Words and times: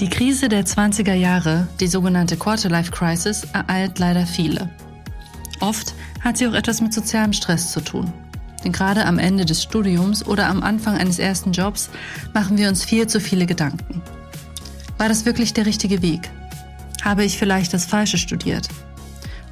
Die 0.00 0.08
Krise 0.08 0.48
der 0.48 0.64
20er 0.64 1.14
Jahre, 1.14 1.66
die 1.80 1.88
sogenannte 1.88 2.36
Quarterlife 2.36 2.92
Crisis, 2.92 3.42
ereilt 3.52 3.98
leider 3.98 4.26
viele. 4.26 4.70
Oft 5.58 5.92
hat 6.20 6.36
sie 6.36 6.46
auch 6.46 6.54
etwas 6.54 6.80
mit 6.80 6.94
sozialem 6.94 7.32
Stress 7.32 7.72
zu 7.72 7.80
tun. 7.80 8.12
Denn 8.62 8.70
gerade 8.70 9.06
am 9.06 9.18
Ende 9.18 9.44
des 9.44 9.60
Studiums 9.60 10.24
oder 10.24 10.46
am 10.46 10.62
Anfang 10.62 10.96
eines 10.96 11.18
ersten 11.18 11.50
Jobs 11.50 11.90
machen 12.32 12.58
wir 12.58 12.68
uns 12.68 12.84
viel 12.84 13.08
zu 13.08 13.20
viele 13.20 13.44
Gedanken. 13.46 14.00
War 14.98 15.08
das 15.08 15.24
wirklich 15.24 15.52
der 15.52 15.66
richtige 15.66 16.00
Weg? 16.00 16.30
Habe 17.02 17.24
ich 17.24 17.36
vielleicht 17.36 17.74
das 17.74 17.84
Falsche 17.84 18.18
studiert? 18.18 18.68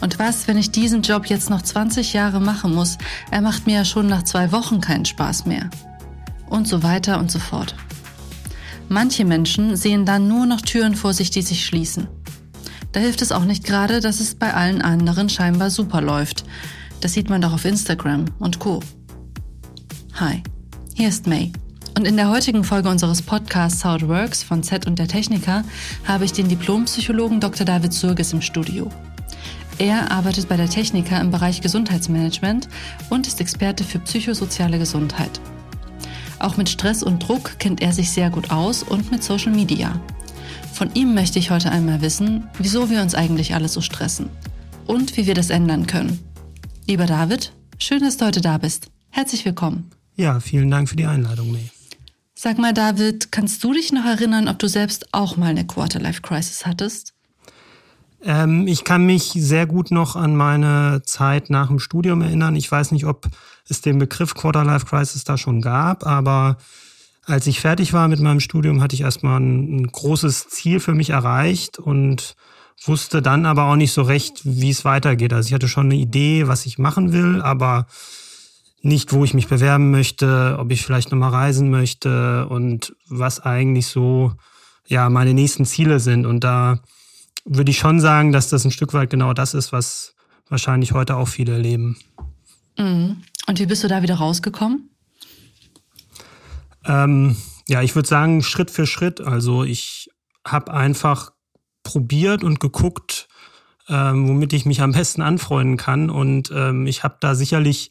Und 0.00 0.20
was, 0.20 0.46
wenn 0.46 0.58
ich 0.58 0.70
diesen 0.70 1.02
Job 1.02 1.26
jetzt 1.26 1.50
noch 1.50 1.62
20 1.62 2.12
Jahre 2.12 2.38
machen 2.38 2.72
muss? 2.72 2.98
Er 3.32 3.40
macht 3.40 3.66
mir 3.66 3.74
ja 3.74 3.84
schon 3.84 4.06
nach 4.06 4.22
zwei 4.22 4.52
Wochen 4.52 4.80
keinen 4.80 5.06
Spaß 5.06 5.46
mehr. 5.46 5.70
Und 6.48 6.68
so 6.68 6.84
weiter 6.84 7.18
und 7.18 7.32
so 7.32 7.40
fort. 7.40 7.74
Manche 8.88 9.24
Menschen 9.24 9.76
sehen 9.76 10.04
dann 10.04 10.28
nur 10.28 10.46
noch 10.46 10.60
Türen 10.60 10.94
vor 10.94 11.12
sich, 11.12 11.30
die 11.30 11.42
sich 11.42 11.64
schließen. 11.64 12.06
Da 12.92 13.00
hilft 13.00 13.20
es 13.20 13.32
auch 13.32 13.44
nicht 13.44 13.64
gerade, 13.64 14.00
dass 14.00 14.20
es 14.20 14.34
bei 14.34 14.54
allen 14.54 14.80
anderen 14.80 15.28
scheinbar 15.28 15.70
super 15.70 16.00
läuft. 16.00 16.44
Das 17.00 17.12
sieht 17.12 17.28
man 17.28 17.40
doch 17.40 17.52
auf 17.52 17.64
Instagram 17.64 18.26
und 18.38 18.58
Co. 18.58 18.80
Hi, 20.14 20.42
hier 20.94 21.08
ist 21.08 21.26
May. 21.26 21.52
Und 21.96 22.06
in 22.06 22.16
der 22.16 22.30
heutigen 22.30 22.62
Folge 22.62 22.88
unseres 22.88 23.22
Podcasts 23.22 23.84
How 23.84 24.00
It 24.00 24.08
Works 24.08 24.42
von 24.42 24.62
Z 24.62 24.86
und 24.86 24.98
der 24.98 25.08
Techniker 25.08 25.64
habe 26.04 26.24
ich 26.24 26.32
den 26.32 26.48
Diplompsychologen 26.48 27.40
Dr. 27.40 27.66
David 27.66 27.92
Surges 27.92 28.32
im 28.32 28.40
Studio. 28.40 28.90
Er 29.78 30.10
arbeitet 30.10 30.48
bei 30.48 30.56
der 30.56 30.70
Techniker 30.70 31.20
im 31.20 31.30
Bereich 31.30 31.60
Gesundheitsmanagement 31.60 32.68
und 33.10 33.26
ist 33.26 33.40
Experte 33.40 33.84
für 33.84 33.98
psychosoziale 33.98 34.78
Gesundheit. 34.78 35.40
Auch 36.38 36.56
mit 36.56 36.68
Stress 36.68 37.02
und 37.02 37.26
Druck 37.26 37.58
kennt 37.58 37.82
er 37.82 37.92
sich 37.92 38.10
sehr 38.10 38.30
gut 38.30 38.50
aus 38.50 38.82
und 38.82 39.10
mit 39.10 39.22
Social 39.22 39.52
Media. 39.52 40.00
Von 40.72 40.94
ihm 40.94 41.14
möchte 41.14 41.38
ich 41.38 41.50
heute 41.50 41.70
einmal 41.70 42.02
wissen, 42.02 42.48
wieso 42.58 42.90
wir 42.90 43.00
uns 43.00 43.14
eigentlich 43.14 43.54
alle 43.54 43.68
so 43.68 43.80
stressen 43.80 44.28
und 44.86 45.16
wie 45.16 45.26
wir 45.26 45.34
das 45.34 45.50
ändern 45.50 45.86
können. 45.86 46.18
Lieber 46.86 47.06
David, 47.06 47.52
schön, 47.78 48.00
dass 48.00 48.18
du 48.18 48.26
heute 48.26 48.40
da 48.40 48.58
bist. 48.58 48.88
Herzlich 49.10 49.44
willkommen. 49.44 49.90
Ja, 50.14 50.40
vielen 50.40 50.70
Dank 50.70 50.88
für 50.88 50.96
die 50.96 51.06
Einladung, 51.06 51.50
May. 51.52 51.70
Sag 52.34 52.58
mal, 52.58 52.74
David, 52.74 53.32
kannst 53.32 53.64
du 53.64 53.72
dich 53.72 53.92
noch 53.92 54.04
erinnern, 54.04 54.48
ob 54.48 54.58
du 54.58 54.68
selbst 54.68 55.14
auch 55.14 55.38
mal 55.38 55.48
eine 55.48 55.66
Quarterlife-Crisis 55.66 56.66
hattest? 56.66 57.15
Ähm, 58.26 58.66
ich 58.66 58.82
kann 58.82 59.06
mich 59.06 59.30
sehr 59.34 59.66
gut 59.66 59.92
noch 59.92 60.16
an 60.16 60.34
meine 60.34 61.02
Zeit 61.04 61.48
nach 61.48 61.68
dem 61.68 61.78
Studium 61.78 62.22
erinnern. 62.22 62.56
Ich 62.56 62.70
weiß 62.70 62.90
nicht, 62.90 63.06
ob 63.06 63.28
es 63.68 63.80
den 63.80 63.98
Begriff 63.98 64.34
Quarterlife 64.34 64.84
Crisis 64.84 65.22
da 65.22 65.38
schon 65.38 65.62
gab, 65.62 66.04
aber 66.04 66.58
als 67.24 67.46
ich 67.46 67.60
fertig 67.60 67.92
war 67.92 68.08
mit 68.08 68.20
meinem 68.20 68.40
Studium, 68.40 68.82
hatte 68.82 68.94
ich 68.94 69.02
erstmal 69.02 69.40
ein, 69.40 69.76
ein 69.76 69.86
großes 69.86 70.48
Ziel 70.48 70.80
für 70.80 70.94
mich 70.94 71.10
erreicht 71.10 71.78
und 71.78 72.36
wusste 72.84 73.22
dann 73.22 73.46
aber 73.46 73.64
auch 73.64 73.76
nicht 73.76 73.92
so 73.92 74.02
recht, 74.02 74.40
wie 74.44 74.70
es 74.70 74.84
weitergeht. 74.84 75.32
Also 75.32 75.48
ich 75.48 75.54
hatte 75.54 75.68
schon 75.68 75.86
eine 75.86 75.96
Idee, 75.96 76.48
was 76.48 76.66
ich 76.66 76.78
machen 76.78 77.12
will, 77.12 77.42
aber 77.42 77.86
nicht, 78.82 79.12
wo 79.12 79.24
ich 79.24 79.34
mich 79.34 79.48
bewerben 79.48 79.90
möchte, 79.90 80.56
ob 80.58 80.70
ich 80.72 80.84
vielleicht 80.84 81.10
nochmal 81.10 81.30
reisen 81.30 81.70
möchte 81.70 82.46
und 82.48 82.94
was 83.08 83.40
eigentlich 83.40 83.86
so 83.86 84.32
ja 84.86 85.08
meine 85.10 85.34
nächsten 85.34 85.64
Ziele 85.64 86.00
sind. 86.00 86.26
Und 86.26 86.44
da 86.44 86.80
würde 87.44 87.70
ich 87.70 87.78
schon 87.78 88.00
sagen, 88.00 88.32
dass 88.32 88.48
das 88.48 88.64
ein 88.64 88.70
Stück 88.70 88.92
weit 88.92 89.10
genau 89.10 89.32
das 89.32 89.54
ist, 89.54 89.72
was 89.72 90.14
wahrscheinlich 90.48 90.92
heute 90.92 91.16
auch 91.16 91.28
viele 91.28 91.52
erleben. 91.52 91.98
Mhm. 92.78 93.22
Und 93.46 93.58
wie 93.58 93.66
bist 93.66 93.84
du 93.84 93.88
da 93.88 94.02
wieder 94.02 94.16
rausgekommen? 94.16 94.90
Ähm, 96.84 97.36
ja, 97.68 97.82
ich 97.82 97.94
würde 97.94 98.08
sagen, 98.08 98.42
Schritt 98.42 98.70
für 98.70 98.86
Schritt. 98.86 99.20
Also 99.20 99.64
ich 99.64 100.08
habe 100.44 100.72
einfach 100.72 101.32
probiert 101.82 102.44
und 102.44 102.60
geguckt, 102.60 103.28
ähm, 103.88 104.28
womit 104.28 104.52
ich 104.52 104.66
mich 104.66 104.82
am 104.82 104.92
besten 104.92 105.22
anfreunden 105.22 105.76
kann. 105.76 106.10
Und 106.10 106.50
ähm, 106.54 106.86
ich 106.86 107.04
habe 107.04 107.16
da 107.20 107.34
sicherlich 107.34 107.90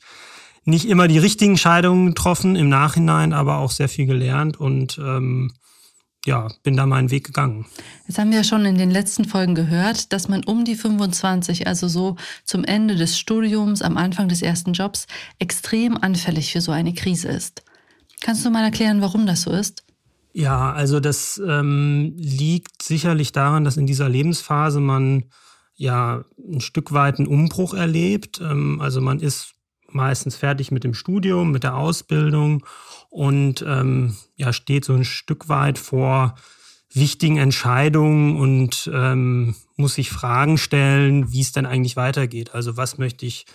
nicht 0.65 0.85
immer 0.85 1.07
die 1.07 1.19
richtigen 1.19 1.51
Entscheidungen 1.51 2.07
getroffen 2.07 2.55
im 2.55 2.69
Nachhinein, 2.69 3.33
aber 3.33 3.57
auch 3.57 3.71
sehr 3.71 3.87
viel 3.87 4.05
gelernt 4.05 4.59
und 4.59 4.97
ähm, 4.97 5.53
ja, 6.25 6.47
bin 6.63 6.75
da 6.75 6.85
meinen 6.85 7.11
Weg 7.11 7.25
gegangen. 7.25 7.65
Jetzt 8.07 8.17
haben 8.17 8.31
wir 8.31 8.37
ja 8.37 8.43
schon 8.43 8.65
in 8.65 8.77
den 8.77 8.91
letzten 8.91 9.25
Folgen 9.25 9.55
gehört, 9.55 10.11
dass 10.11 10.27
man 10.27 10.43
um 10.43 10.65
die 10.65 10.75
25, 10.75 11.67
also 11.67 11.87
so 11.87 12.15
zum 12.43 12.63
Ende 12.63 12.95
des 12.95 13.17
Studiums, 13.17 13.81
am 13.81 13.95
Anfang 13.95 14.27
des 14.27 14.41
ersten 14.41 14.73
Jobs, 14.73 15.05
extrem 15.39 15.97
anfällig 15.97 16.51
für 16.51 16.61
so 16.61 16.71
eine 16.71 16.93
Krise 16.93 17.27
ist. 17.27 17.63
Kannst 18.21 18.43
du 18.43 18.49
mal 18.49 18.63
erklären, 18.63 19.01
warum 19.01 19.27
das 19.27 19.43
so 19.43 19.51
ist? 19.51 19.83
Ja, 20.33 20.73
also 20.73 20.99
das 20.99 21.41
ähm, 21.47 22.13
liegt 22.17 22.81
sicherlich 22.81 23.31
daran, 23.31 23.63
dass 23.63 23.77
in 23.77 23.85
dieser 23.85 24.09
Lebensphase 24.09 24.79
man 24.79 25.25
ja 25.75 26.25
ein 26.37 26.61
Stück 26.61 26.91
weit 26.91 27.19
einen 27.19 27.27
Umbruch 27.27 27.73
erlebt. 27.73 28.41
Ähm, 28.41 28.81
also 28.81 28.99
man 28.99 29.19
ist 29.19 29.53
meistens 29.95 30.35
fertig 30.35 30.71
mit 30.71 30.83
dem 30.83 30.93
Studium, 30.93 31.51
mit 31.51 31.63
der 31.63 31.75
Ausbildung 31.75 32.65
und 33.09 33.63
ähm, 33.67 34.15
ja, 34.35 34.53
steht 34.53 34.85
so 34.85 34.93
ein 34.93 35.05
Stück 35.05 35.49
weit 35.49 35.77
vor 35.79 36.35
wichtigen 36.93 37.37
Entscheidungen 37.37 38.37
und 38.37 38.89
ähm, 38.93 39.55
muss 39.75 39.95
sich 39.95 40.09
Fragen 40.09 40.57
stellen, 40.57 41.31
wie 41.31 41.41
es 41.41 41.51
denn 41.51 41.65
eigentlich 41.65 41.95
weitergeht. 41.95 42.53
Also 42.53 42.77
was 42.77 42.97
möchte 42.97 43.25
ich 43.25 43.45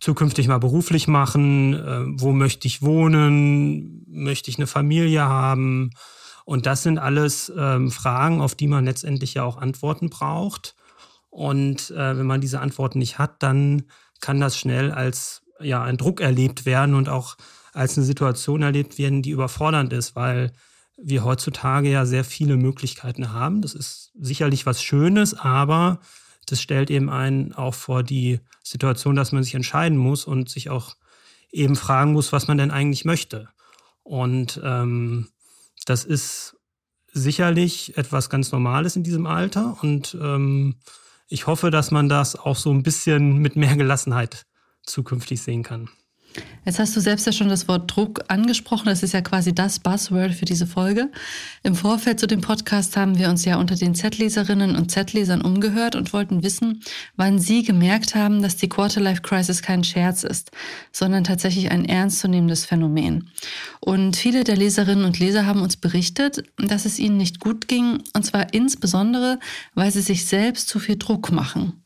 zukünftig 0.00 0.48
mal 0.48 0.58
beruflich 0.58 1.08
machen? 1.08 1.74
Äh, 1.74 2.20
wo 2.20 2.32
möchte 2.32 2.66
ich 2.66 2.82
wohnen? 2.82 4.04
Möchte 4.08 4.50
ich 4.50 4.58
eine 4.58 4.66
Familie 4.66 5.22
haben? 5.22 5.90
Und 6.44 6.66
das 6.66 6.82
sind 6.82 6.98
alles 6.98 7.52
ähm, 7.56 7.90
Fragen, 7.90 8.40
auf 8.40 8.54
die 8.54 8.68
man 8.68 8.84
letztendlich 8.84 9.34
ja 9.34 9.44
auch 9.44 9.58
Antworten 9.58 10.10
braucht. 10.10 10.74
Und 11.30 11.90
äh, 11.90 12.18
wenn 12.18 12.26
man 12.26 12.40
diese 12.40 12.60
Antworten 12.60 12.98
nicht 12.98 13.18
hat, 13.18 13.42
dann 13.42 13.84
kann 14.20 14.40
das 14.40 14.58
schnell 14.58 14.90
als 14.90 15.42
ja, 15.60 15.82
ein 15.82 15.96
Druck 15.96 16.20
erlebt 16.20 16.66
werden 16.66 16.94
und 16.94 17.08
auch 17.08 17.36
als 17.72 17.96
eine 17.96 18.06
Situation 18.06 18.62
erlebt 18.62 18.98
werden, 18.98 19.22
die 19.22 19.30
überfordernd 19.30 19.92
ist, 19.92 20.16
weil 20.16 20.52
wir 20.96 21.24
heutzutage 21.24 21.90
ja 21.90 22.06
sehr 22.06 22.24
viele 22.24 22.56
Möglichkeiten 22.56 23.32
haben. 23.32 23.62
Das 23.62 23.74
ist 23.74 24.10
sicherlich 24.18 24.66
was 24.66 24.82
Schönes, 24.82 25.34
aber 25.34 26.00
das 26.46 26.60
stellt 26.60 26.90
eben 26.90 27.08
einen 27.08 27.52
auch 27.52 27.74
vor 27.74 28.02
die 28.02 28.40
Situation, 28.62 29.14
dass 29.14 29.32
man 29.32 29.42
sich 29.42 29.54
entscheiden 29.54 29.96
muss 29.96 30.24
und 30.24 30.48
sich 30.48 30.70
auch 30.70 30.96
eben 31.52 31.76
fragen 31.76 32.12
muss, 32.12 32.32
was 32.32 32.48
man 32.48 32.58
denn 32.58 32.70
eigentlich 32.70 33.04
möchte. 33.04 33.48
Und 34.02 34.60
ähm, 34.64 35.28
das 35.86 36.04
ist 36.04 36.56
sicherlich 37.12 37.96
etwas 37.96 38.28
ganz 38.28 38.52
Normales 38.52 38.96
in 38.96 39.04
diesem 39.04 39.26
Alter 39.26 39.78
und 39.82 40.16
ähm, 40.20 40.76
ich 41.28 41.46
hoffe, 41.46 41.70
dass 41.70 41.90
man 41.90 42.08
das 42.08 42.36
auch 42.36 42.56
so 42.56 42.72
ein 42.72 42.82
bisschen 42.82 43.38
mit 43.38 43.54
mehr 43.54 43.76
Gelassenheit 43.76 44.46
zukünftig 44.88 45.40
sehen 45.40 45.62
kann. 45.62 45.88
Jetzt 46.64 46.78
hast 46.78 46.94
du 46.94 47.00
selbst 47.00 47.24
ja 47.24 47.32
schon 47.32 47.48
das 47.48 47.66
Wort 47.66 47.94
Druck 47.94 48.20
angesprochen. 48.28 48.86
Das 48.86 49.02
ist 49.02 49.14
ja 49.14 49.22
quasi 49.22 49.54
das 49.54 49.78
Buzzword 49.78 50.34
für 50.34 50.44
diese 50.44 50.66
Folge. 50.66 51.10
Im 51.62 51.74
Vorfeld 51.74 52.20
zu 52.20 52.26
dem 52.26 52.42
Podcast 52.42 52.96
haben 52.96 53.18
wir 53.18 53.30
uns 53.30 53.44
ja 53.44 53.56
unter 53.56 53.74
den 53.74 53.94
Z-Leserinnen 53.94 54.76
und 54.76 54.90
Z-Lesern 54.90 55.40
umgehört 55.40 55.96
und 55.96 56.12
wollten 56.12 56.42
wissen, 56.42 56.82
wann 57.16 57.38
sie 57.38 57.62
gemerkt 57.62 58.14
haben, 58.14 58.42
dass 58.42 58.56
die 58.56 58.68
Quarterlife 58.68 59.22
Crisis 59.22 59.62
kein 59.62 59.82
Scherz 59.82 60.24
ist, 60.24 60.50
sondern 60.92 61.24
tatsächlich 61.24 61.70
ein 61.70 61.86
ernstzunehmendes 61.86 62.66
Phänomen. 62.66 63.30
Und 63.80 64.16
viele 64.16 64.44
der 64.44 64.56
Leserinnen 64.56 65.06
und 65.06 65.18
Leser 65.18 65.46
haben 65.46 65.62
uns 65.62 65.76
berichtet, 65.76 66.44
dass 66.58 66.84
es 66.84 66.98
ihnen 66.98 67.16
nicht 67.16 67.40
gut 67.40 67.68
ging, 67.68 68.02
und 68.12 68.24
zwar 68.24 68.52
insbesondere, 68.52 69.38
weil 69.74 69.90
sie 69.90 70.02
sich 70.02 70.26
selbst 70.26 70.68
zu 70.68 70.78
viel 70.78 70.96
Druck 70.96 71.32
machen. 71.32 71.80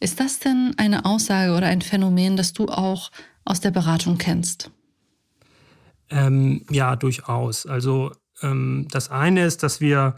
Ist 0.00 0.20
das 0.20 0.38
denn 0.38 0.74
eine 0.76 1.04
Aussage 1.04 1.52
oder 1.52 1.66
ein 1.66 1.82
Phänomen, 1.82 2.36
das 2.36 2.52
du 2.52 2.66
auch 2.68 3.10
aus 3.44 3.60
der 3.60 3.70
Beratung 3.70 4.18
kennst? 4.18 4.70
Ähm, 6.10 6.64
ja, 6.70 6.96
durchaus. 6.96 7.66
Also 7.66 8.12
ähm, 8.42 8.86
das 8.90 9.10
eine 9.10 9.44
ist, 9.44 9.62
dass 9.62 9.80
wir, 9.80 10.16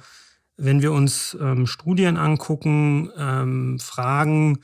wenn 0.56 0.82
wir 0.82 0.92
uns 0.92 1.36
ähm, 1.40 1.66
Studien 1.66 2.16
angucken, 2.16 3.10
ähm, 3.16 3.78
fragen, 3.78 4.58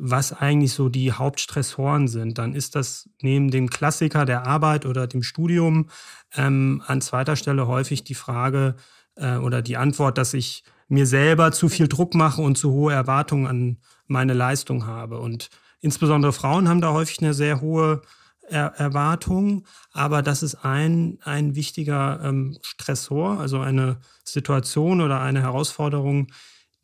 was 0.00 0.32
eigentlich 0.32 0.72
so 0.72 0.88
die 0.88 1.12
Hauptstressoren 1.12 2.06
sind, 2.06 2.38
dann 2.38 2.54
ist 2.54 2.76
das 2.76 3.08
neben 3.20 3.50
dem 3.50 3.68
Klassiker 3.68 4.24
der 4.24 4.46
Arbeit 4.46 4.86
oder 4.86 5.08
dem 5.08 5.22
Studium 5.22 5.88
ähm, 6.36 6.82
an 6.86 7.00
zweiter 7.00 7.34
Stelle 7.34 7.66
häufig 7.66 8.04
die 8.04 8.14
Frage 8.14 8.76
äh, 9.16 9.36
oder 9.36 9.60
die 9.60 9.76
Antwort, 9.76 10.16
dass 10.16 10.34
ich 10.34 10.62
mir 10.88 11.06
selber 11.06 11.52
zu 11.52 11.68
viel 11.68 11.88
Druck 11.88 12.14
mache 12.14 12.42
und 12.42 12.56
zu 12.56 12.72
hohe 12.72 12.92
Erwartungen 12.92 13.46
an 13.46 13.76
meine 14.06 14.32
Leistung 14.32 14.86
habe. 14.86 15.18
Und 15.20 15.50
insbesondere 15.80 16.32
Frauen 16.32 16.68
haben 16.68 16.80
da 16.80 16.92
häufig 16.92 17.20
eine 17.20 17.34
sehr 17.34 17.60
hohe 17.60 18.02
er 18.50 18.72
Erwartung, 18.76 19.66
aber 19.92 20.22
das 20.22 20.42
ist 20.42 20.64
ein, 20.64 21.18
ein 21.22 21.54
wichtiger 21.54 22.20
ähm, 22.24 22.58
Stressor, 22.62 23.38
also 23.38 23.60
eine 23.60 24.00
Situation 24.24 25.00
oder 25.00 25.20
eine 25.20 25.42
Herausforderung, 25.42 26.28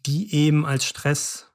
die 0.05 0.35
eben 0.35 0.67
als 0.67 0.85
Stress 0.85 1.53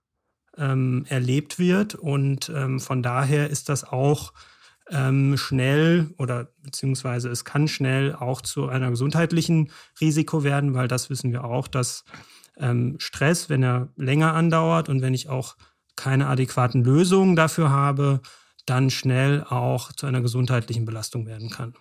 ähm, 0.57 1.05
erlebt 1.09 1.59
wird. 1.59 1.95
Und 1.95 2.49
ähm, 2.49 2.79
von 2.79 3.03
daher 3.03 3.49
ist 3.49 3.69
das 3.69 3.83
auch 3.83 4.33
ähm, 4.89 5.37
schnell 5.37 6.13
oder 6.17 6.49
beziehungsweise 6.63 7.29
es 7.29 7.45
kann 7.45 7.67
schnell 7.67 8.15
auch 8.15 8.41
zu 8.41 8.67
einer 8.67 8.89
gesundheitlichen 8.89 9.71
Risiko 10.01 10.43
werden, 10.43 10.73
weil 10.73 10.87
das 10.87 11.09
wissen 11.09 11.31
wir 11.31 11.43
auch, 11.43 11.67
dass 11.67 12.03
ähm, 12.59 12.95
Stress, 12.99 13.49
wenn 13.49 13.63
er 13.63 13.89
länger 13.95 14.33
andauert 14.33 14.89
und 14.89 15.01
wenn 15.01 15.13
ich 15.13 15.29
auch 15.29 15.55
keine 15.95 16.27
adäquaten 16.27 16.83
Lösungen 16.83 17.35
dafür 17.35 17.69
habe, 17.69 18.21
dann 18.65 18.89
schnell 18.89 19.43
auch 19.43 19.91
zu 19.93 20.05
einer 20.05 20.21
gesundheitlichen 20.21 20.85
Belastung 20.85 21.25
werden 21.25 21.49
kann. 21.49 21.73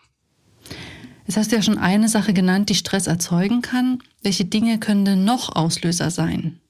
Jetzt 1.27 1.37
hast 1.37 1.53
du 1.53 1.57
ja 1.57 1.63
schon 1.63 1.79
eine 1.79 2.09
Sache 2.09 2.33
genannt, 2.33 2.71
die 2.71 2.75
Stress 2.75 3.07
erzeugen 3.07 3.61
kann. 3.61 3.99
Welche 4.23 4.47
Dinge 4.47 4.81
können 4.81 5.05
denn 5.05 5.25
noch 5.25 5.55
Auslöser 5.55 6.11
sein? 6.11 6.61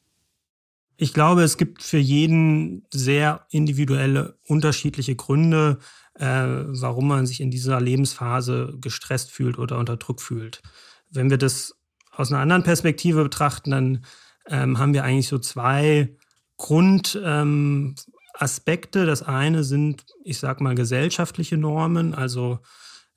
Ich 0.96 1.14
glaube, 1.14 1.42
es 1.42 1.56
gibt 1.56 1.84
für 1.84 1.98
jeden 1.98 2.84
sehr 2.92 3.46
individuelle, 3.50 4.36
unterschiedliche 4.48 5.14
Gründe, 5.14 5.78
äh, 6.14 6.24
warum 6.24 7.06
man 7.06 7.24
sich 7.24 7.40
in 7.40 7.52
dieser 7.52 7.80
Lebensphase 7.80 8.74
gestresst 8.80 9.30
fühlt 9.30 9.58
oder 9.58 9.78
unter 9.78 9.96
Druck 9.96 10.20
fühlt. 10.20 10.60
Wenn 11.08 11.30
wir 11.30 11.38
das 11.38 11.77
aus 12.18 12.32
einer 12.32 12.40
anderen 12.40 12.62
Perspektive 12.62 13.22
betrachten, 13.22 13.70
dann 13.70 14.04
ähm, 14.48 14.78
haben 14.78 14.94
wir 14.94 15.04
eigentlich 15.04 15.28
so 15.28 15.38
zwei 15.38 16.16
Grundaspekte. 16.56 19.00
Ähm, 19.00 19.06
das 19.06 19.22
eine 19.22 19.64
sind, 19.64 20.04
ich 20.24 20.38
sag 20.38 20.60
mal, 20.60 20.74
gesellschaftliche 20.74 21.56
Normen, 21.56 22.14
also 22.14 22.60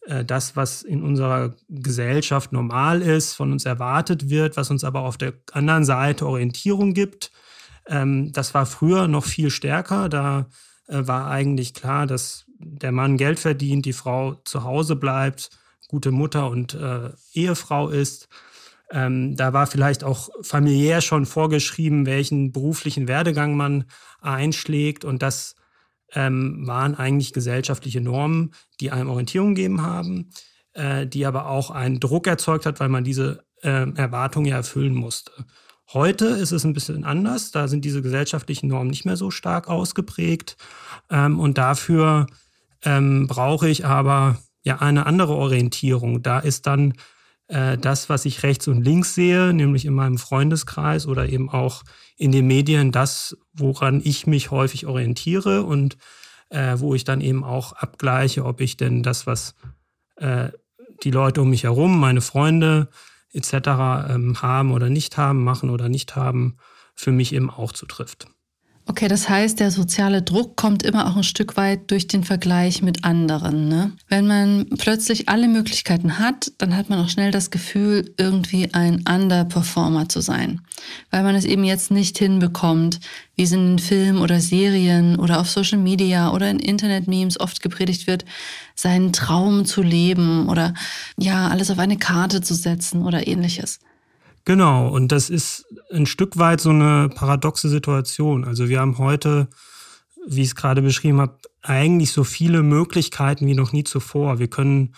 äh, 0.06 0.26
das, 0.26 0.56
was 0.56 0.84
in 0.84 1.04
unserer 1.04 1.56
Gesellschaft 1.70 2.52
normal 2.52 3.02
ist, 3.02 3.34
von 3.34 3.52
uns 3.52 3.66
erwartet 3.66 4.30
wird, 4.30 4.58
was 4.58 4.72
uns 4.72 4.84
aber 4.84 5.02
auf 5.02 5.18
der 5.18 5.34
anderen 5.52 5.84
Seite 5.84 6.28
Orientierung 6.28 6.94
gibt. 6.94 7.32
Ähm, 7.88 8.32
das 8.32 8.54
war 8.54 8.66
früher 8.66 9.08
noch 9.08 9.26
viel 9.26 9.50
stärker. 9.50 10.10
Da 10.10 10.48
äh, 10.88 11.08
war 11.08 11.30
eigentlich 11.30 11.74
klar, 11.74 12.08
dass 12.08 12.46
der 12.58 12.92
Mann 12.92 13.18
Geld 13.18 13.40
verdient, 13.40 13.86
die 13.86 13.94
Frau 13.94 14.36
zu 14.46 14.64
Hause 14.64 14.96
bleibt, 14.96 15.50
gute 15.88 16.12
Mutter 16.12 16.50
und 16.50 16.74
äh, 16.74 17.10
Ehefrau 17.34 17.90
ist. 17.90 18.28
Ähm, 18.92 19.36
da 19.36 19.54
war 19.54 19.68
vielleicht 19.68 20.04
auch 20.04 20.30
familiär 20.42 21.02
schon 21.02 21.26
vorgeschrieben, 21.26 22.06
welchen 22.06 22.52
beruflichen 22.52 23.08
Werdegang 23.08 23.56
man 23.56 23.86
einschlägt. 24.20 25.06
Und 25.06 25.22
das 25.22 25.56
ähm, 26.14 26.68
waren 26.68 26.96
eigentlich 26.96 27.34
gesellschaftliche 27.34 28.02
Normen, 28.02 28.54
die 28.80 28.92
einem 28.92 29.10
Orientierung 29.10 29.56
gegeben 29.56 29.82
haben, 29.82 30.30
äh, 30.74 31.08
die 31.08 31.26
aber 31.26 31.48
auch 31.48 31.72
einen 31.72 32.00
Druck 32.00 32.28
erzeugt 32.28 32.66
hat, 32.66 32.80
weil 32.80 32.90
man 32.90 33.04
diese 33.04 33.46
äh, 33.64 33.90
Erwartungen 33.96 34.48
ja 34.48 34.58
erfüllen 34.58 34.94
musste. 34.94 35.32
Heute 35.94 36.26
ist 36.26 36.52
es 36.52 36.64
ein 36.64 36.74
bisschen 36.74 37.04
anders. 37.04 37.52
Da 37.52 37.68
sind 37.68 37.84
diese 37.84 38.02
gesellschaftlichen 38.02 38.68
Normen 38.68 38.90
nicht 38.90 39.06
mehr 39.06 39.18
so 39.18 39.32
stark 39.32 39.68
ausgeprägt. 39.68 40.58
Ähm, 41.10 41.40
und 41.40 41.58
dafür 41.58 42.28
ähm, 42.84 43.28
brauche 43.28 43.70
ich 43.70 43.86
aber 43.86 44.38
ja 44.64 44.78
eine 44.78 45.06
andere 45.06 45.36
Orientierung. 45.36 46.22
Da 46.24 46.40
ist 46.40 46.68
dann 46.68 46.94
äh, 47.52 47.78
das, 47.78 48.08
was 48.08 48.24
ich 48.24 48.44
rechts 48.44 48.70
und 48.70 48.82
links 48.82 49.14
sehe, 49.14 49.54
nämlich 49.54 49.86
in 49.86 49.94
meinem 49.94 50.18
Freundeskreis 50.18 51.06
oder 51.06 51.28
eben 51.28 51.50
auch 51.50 51.84
in 52.16 52.32
den 52.32 52.48
Medien, 52.48 52.94
das, 52.94 53.38
woran 53.54 54.02
ich 54.02 54.26
mich 54.26 54.52
häufig 54.52 54.86
orientiere 54.86 55.64
und 55.64 55.98
äh, 56.50 56.80
wo 56.80 56.96
ich 56.96 57.04
dann 57.04 57.20
eben 57.20 57.44
auch 57.44 57.74
abgleiche, 57.74 58.46
ob 58.46 58.62
ich 58.62 58.78
denn 58.78 59.04
das, 59.04 59.28
was 59.28 59.54
äh, 60.16 60.50
die 61.04 61.12
Leute 61.12 61.42
um 61.42 61.50
mich 61.50 61.64
herum, 61.64 62.00
meine 62.00 62.22
Freunde, 62.22 62.88
etc. 63.34 63.54
Ähm, 64.10 64.42
haben 64.42 64.72
oder 64.72 64.90
nicht 64.90 65.18
haben, 65.18 65.44
machen 65.44 65.70
oder 65.70 65.90
nicht 65.90 66.16
haben, 66.16 66.58
für 66.96 67.12
mich 67.12 67.34
eben 67.34 67.50
auch 67.50 67.74
zutrifft. 67.74 68.28
Okay, 68.92 69.08
das 69.08 69.30
heißt, 69.30 69.62
der 69.62 69.72
soziale 69.72 70.22
Druck 70.22 70.58
kommt 70.58 70.84
immer 70.84 71.10
auch 71.10 71.16
ein 71.16 71.24
Stück 71.24 71.56
weit 71.56 71.90
durch 71.92 72.08
den 72.08 72.26
Vergleich 72.26 72.82
mit 72.82 73.06
anderen. 73.06 73.70
Ne? 73.70 73.94
Wenn 74.10 74.28
man 74.28 74.66
plötzlich 74.78 75.30
alle 75.30 75.48
Möglichkeiten 75.48 76.20
hat, 76.20 76.52
dann 76.58 76.76
hat 76.76 76.90
man 76.90 77.00
auch 77.00 77.08
schnell 77.08 77.32
das 77.32 77.52
Gefühl, 77.52 78.14
irgendwie 78.18 78.74
ein 78.74 79.06
Underperformer 79.08 80.10
zu 80.10 80.20
sein, 80.20 80.60
weil 81.10 81.24
man 81.24 81.36
es 81.36 81.46
eben 81.46 81.64
jetzt 81.64 81.90
nicht 81.90 82.18
hinbekommt, 82.18 83.00
wie 83.38 83.44
es 83.44 83.54
in 83.54 83.80
Filmen 83.80 84.22
oder 84.22 84.42
Serien 84.42 85.18
oder 85.18 85.40
auf 85.40 85.50
Social 85.50 85.80
Media 85.80 86.34
oder 86.34 86.50
in 86.50 86.60
Internet-Memes 86.60 87.40
oft 87.40 87.62
gepredigt 87.62 88.08
wird, 88.08 88.26
seinen 88.76 89.14
Traum 89.14 89.64
zu 89.64 89.84
leben 89.84 90.50
oder 90.50 90.74
ja, 91.18 91.48
alles 91.48 91.72
auf 91.72 91.80
eine 91.80 91.98
Karte 91.98 92.42
zu 92.42 92.56
setzen 92.56 93.06
oder 93.06 93.26
ähnliches. 93.26 93.80
Genau, 94.46 94.90
und 94.90 95.12
das 95.12 95.30
ist 95.30 95.66
ein 95.92 96.06
Stück 96.06 96.38
weit 96.38 96.62
so 96.62 96.72
eine 96.72 97.10
paradoxe 97.10 97.70
Situation. 97.70 98.44
Also 98.44 98.70
wir 98.70 98.80
haben 98.80 98.98
heute, 98.98 99.48
wie 100.28 100.42
ich 100.42 100.48
es 100.48 100.56
gerade 100.56 100.82
beschrieben 100.82 101.22
habe, 101.22 101.38
eigentlich 101.62 102.12
so 102.12 102.24
viele 102.24 102.64
Möglichkeiten 102.64 103.46
wie 103.46 103.54
noch 103.54 103.72
nie 103.72 103.84
zuvor. 103.84 104.40
Wir 104.40 104.48
können 104.48 104.96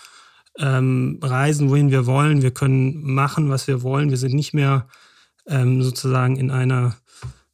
ähm, 0.59 1.19
reisen, 1.21 1.69
wohin 1.69 1.91
wir 1.91 2.05
wollen, 2.05 2.41
wir 2.41 2.51
können 2.51 3.03
machen, 3.03 3.49
was 3.49 3.67
wir 3.67 3.81
wollen. 3.81 4.11
Wir 4.11 4.17
sind 4.17 4.33
nicht 4.33 4.53
mehr 4.53 4.87
ähm, 5.47 5.81
sozusagen 5.83 6.37
in 6.37 6.51
einer 6.51 6.95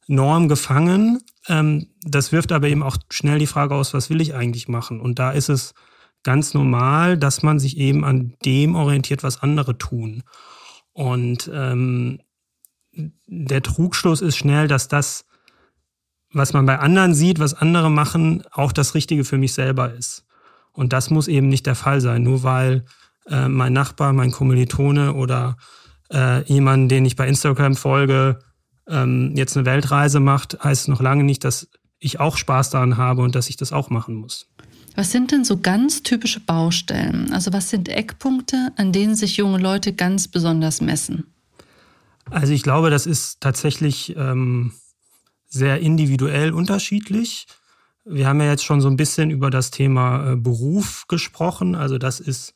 Norm 0.06 0.48
gefangen. 0.48 1.20
Ähm, 1.48 1.88
das 2.02 2.30
wirft 2.30 2.52
aber 2.52 2.68
eben 2.68 2.82
auch 2.82 2.96
schnell 3.10 3.38
die 3.38 3.46
Frage 3.46 3.74
aus, 3.74 3.94
was 3.94 4.10
will 4.10 4.20
ich 4.20 4.34
eigentlich 4.34 4.68
machen? 4.68 5.00
Und 5.00 5.18
da 5.18 5.30
ist 5.32 5.48
es 5.48 5.74
ganz 6.22 6.54
normal, 6.54 7.16
dass 7.16 7.42
man 7.42 7.58
sich 7.58 7.78
eben 7.78 8.04
an 8.04 8.34
dem 8.44 8.74
orientiert, 8.74 9.22
was 9.22 9.42
andere 9.42 9.78
tun. 9.78 10.22
Und 11.00 11.50
ähm, 11.54 12.20
der 13.26 13.62
Trugschluss 13.62 14.20
ist 14.20 14.36
schnell, 14.36 14.68
dass 14.68 14.86
das, 14.86 15.24
was 16.30 16.52
man 16.52 16.66
bei 16.66 16.78
anderen 16.78 17.14
sieht, 17.14 17.38
was 17.38 17.54
andere 17.54 17.90
machen, 17.90 18.42
auch 18.52 18.70
das 18.70 18.94
Richtige 18.94 19.24
für 19.24 19.38
mich 19.38 19.54
selber 19.54 19.94
ist. 19.94 20.26
Und 20.72 20.92
das 20.92 21.08
muss 21.08 21.26
eben 21.26 21.48
nicht 21.48 21.64
der 21.64 21.74
Fall 21.74 22.02
sein, 22.02 22.22
nur 22.22 22.42
weil 22.42 22.84
äh, 23.28 23.48
mein 23.48 23.72
Nachbar, 23.72 24.12
mein 24.12 24.30
Kommilitone 24.30 25.14
oder 25.14 25.56
äh, 26.12 26.44
jemand, 26.44 26.90
den 26.90 27.06
ich 27.06 27.16
bei 27.16 27.26
Instagram 27.26 27.76
folge, 27.76 28.38
ähm, 28.86 29.32
jetzt 29.36 29.56
eine 29.56 29.64
Weltreise 29.64 30.20
macht, 30.20 30.62
heißt 30.62 30.82
es 30.82 30.88
noch 30.88 31.00
lange 31.00 31.24
nicht, 31.24 31.44
dass 31.44 31.70
ich 31.98 32.20
auch 32.20 32.36
Spaß 32.36 32.68
daran 32.68 32.98
habe 32.98 33.22
und 33.22 33.34
dass 33.34 33.48
ich 33.48 33.56
das 33.56 33.72
auch 33.72 33.88
machen 33.88 34.16
muss. 34.16 34.50
Was 35.00 35.12
sind 35.12 35.32
denn 35.32 35.44
so 35.44 35.56
ganz 35.56 36.02
typische 36.02 36.40
Baustellen? 36.40 37.32
Also 37.32 37.54
was 37.54 37.70
sind 37.70 37.88
Eckpunkte, 37.88 38.70
an 38.76 38.92
denen 38.92 39.14
sich 39.16 39.38
junge 39.38 39.56
Leute 39.56 39.94
ganz 39.94 40.28
besonders 40.28 40.82
messen? 40.82 41.24
Also 42.28 42.52
ich 42.52 42.62
glaube, 42.62 42.90
das 42.90 43.06
ist 43.06 43.40
tatsächlich 43.40 44.14
ähm, 44.18 44.72
sehr 45.48 45.80
individuell 45.80 46.52
unterschiedlich. 46.52 47.46
Wir 48.04 48.28
haben 48.28 48.42
ja 48.42 48.50
jetzt 48.50 48.62
schon 48.62 48.82
so 48.82 48.88
ein 48.88 48.98
bisschen 48.98 49.30
über 49.30 49.48
das 49.48 49.70
Thema 49.70 50.32
äh, 50.32 50.36
Beruf 50.36 51.06
gesprochen. 51.08 51.74
Also 51.74 51.96
das 51.96 52.20
ist 52.20 52.52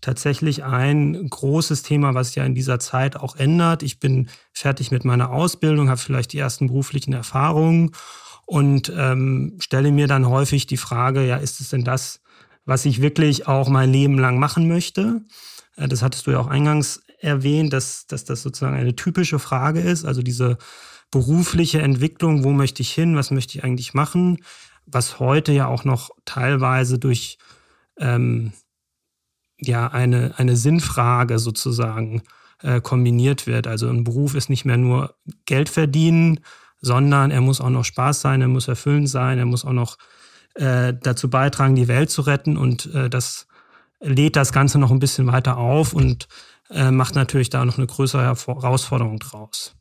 tatsächlich 0.00 0.62
ein 0.62 1.28
großes 1.28 1.82
Thema, 1.82 2.14
was 2.14 2.36
ja 2.36 2.44
in 2.44 2.54
dieser 2.54 2.78
Zeit 2.78 3.16
auch 3.16 3.34
ändert. 3.34 3.82
Ich 3.82 3.98
bin 3.98 4.28
fertig 4.52 4.92
mit 4.92 5.04
meiner 5.04 5.30
Ausbildung, 5.30 5.88
habe 5.88 5.98
vielleicht 5.98 6.32
die 6.32 6.38
ersten 6.38 6.68
beruflichen 6.68 7.12
Erfahrungen 7.12 7.90
und 8.48 8.90
ähm, 8.96 9.58
stelle 9.60 9.92
mir 9.92 10.06
dann 10.06 10.26
häufig 10.26 10.66
die 10.66 10.78
Frage, 10.78 11.26
ja, 11.26 11.36
ist 11.36 11.60
es 11.60 11.68
denn 11.68 11.84
das, 11.84 12.22
was 12.64 12.86
ich 12.86 13.02
wirklich 13.02 13.46
auch 13.46 13.68
mein 13.68 13.92
Leben 13.92 14.18
lang 14.18 14.38
machen 14.38 14.68
möchte? 14.68 15.20
Äh, 15.76 15.86
das 15.86 16.02
hattest 16.02 16.26
du 16.26 16.30
ja 16.30 16.38
auch 16.38 16.46
eingangs 16.46 17.02
erwähnt, 17.20 17.74
dass, 17.74 18.06
dass 18.06 18.24
das 18.24 18.40
sozusagen 18.40 18.74
eine 18.74 18.96
typische 18.96 19.38
Frage 19.38 19.80
ist, 19.80 20.06
also 20.06 20.22
diese 20.22 20.56
berufliche 21.10 21.82
Entwicklung, 21.82 22.42
wo 22.42 22.52
möchte 22.52 22.80
ich 22.80 22.90
hin, 22.90 23.16
was 23.16 23.30
möchte 23.30 23.58
ich 23.58 23.64
eigentlich 23.64 23.92
machen, 23.92 24.38
was 24.86 25.20
heute 25.20 25.52
ja 25.52 25.66
auch 25.66 25.84
noch 25.84 26.08
teilweise 26.24 26.98
durch 26.98 27.36
ähm, 27.98 28.54
ja 29.58 29.88
eine, 29.88 30.38
eine 30.38 30.56
Sinnfrage 30.56 31.38
sozusagen 31.38 32.22
äh, 32.62 32.80
kombiniert 32.80 33.46
wird. 33.46 33.66
Also 33.66 33.90
ein 33.90 34.04
Beruf 34.04 34.34
ist 34.34 34.48
nicht 34.48 34.64
mehr 34.64 34.78
nur 34.78 35.16
Geld 35.44 35.68
verdienen, 35.68 36.40
sondern 36.80 37.30
er 37.30 37.40
muss 37.40 37.60
auch 37.60 37.70
noch 37.70 37.84
Spaß 37.84 38.20
sein, 38.20 38.40
er 38.40 38.48
muss 38.48 38.68
erfüllend 38.68 39.08
sein, 39.08 39.38
er 39.38 39.46
muss 39.46 39.64
auch 39.64 39.72
noch 39.72 39.96
äh, 40.54 40.94
dazu 41.00 41.30
beitragen, 41.30 41.74
die 41.74 41.88
Welt 41.88 42.10
zu 42.10 42.22
retten 42.22 42.56
und 42.56 42.92
äh, 42.94 43.10
das 43.10 43.46
lädt 44.00 44.36
das 44.36 44.52
Ganze 44.52 44.78
noch 44.78 44.90
ein 44.90 45.00
bisschen 45.00 45.26
weiter 45.26 45.56
auf 45.56 45.92
und 45.92 46.28
äh, 46.70 46.90
macht 46.90 47.14
natürlich 47.14 47.50
da 47.50 47.64
noch 47.64 47.78
eine 47.78 47.86
größere 47.86 48.22
Herausforderung 48.22 49.18
draus. 49.18 49.74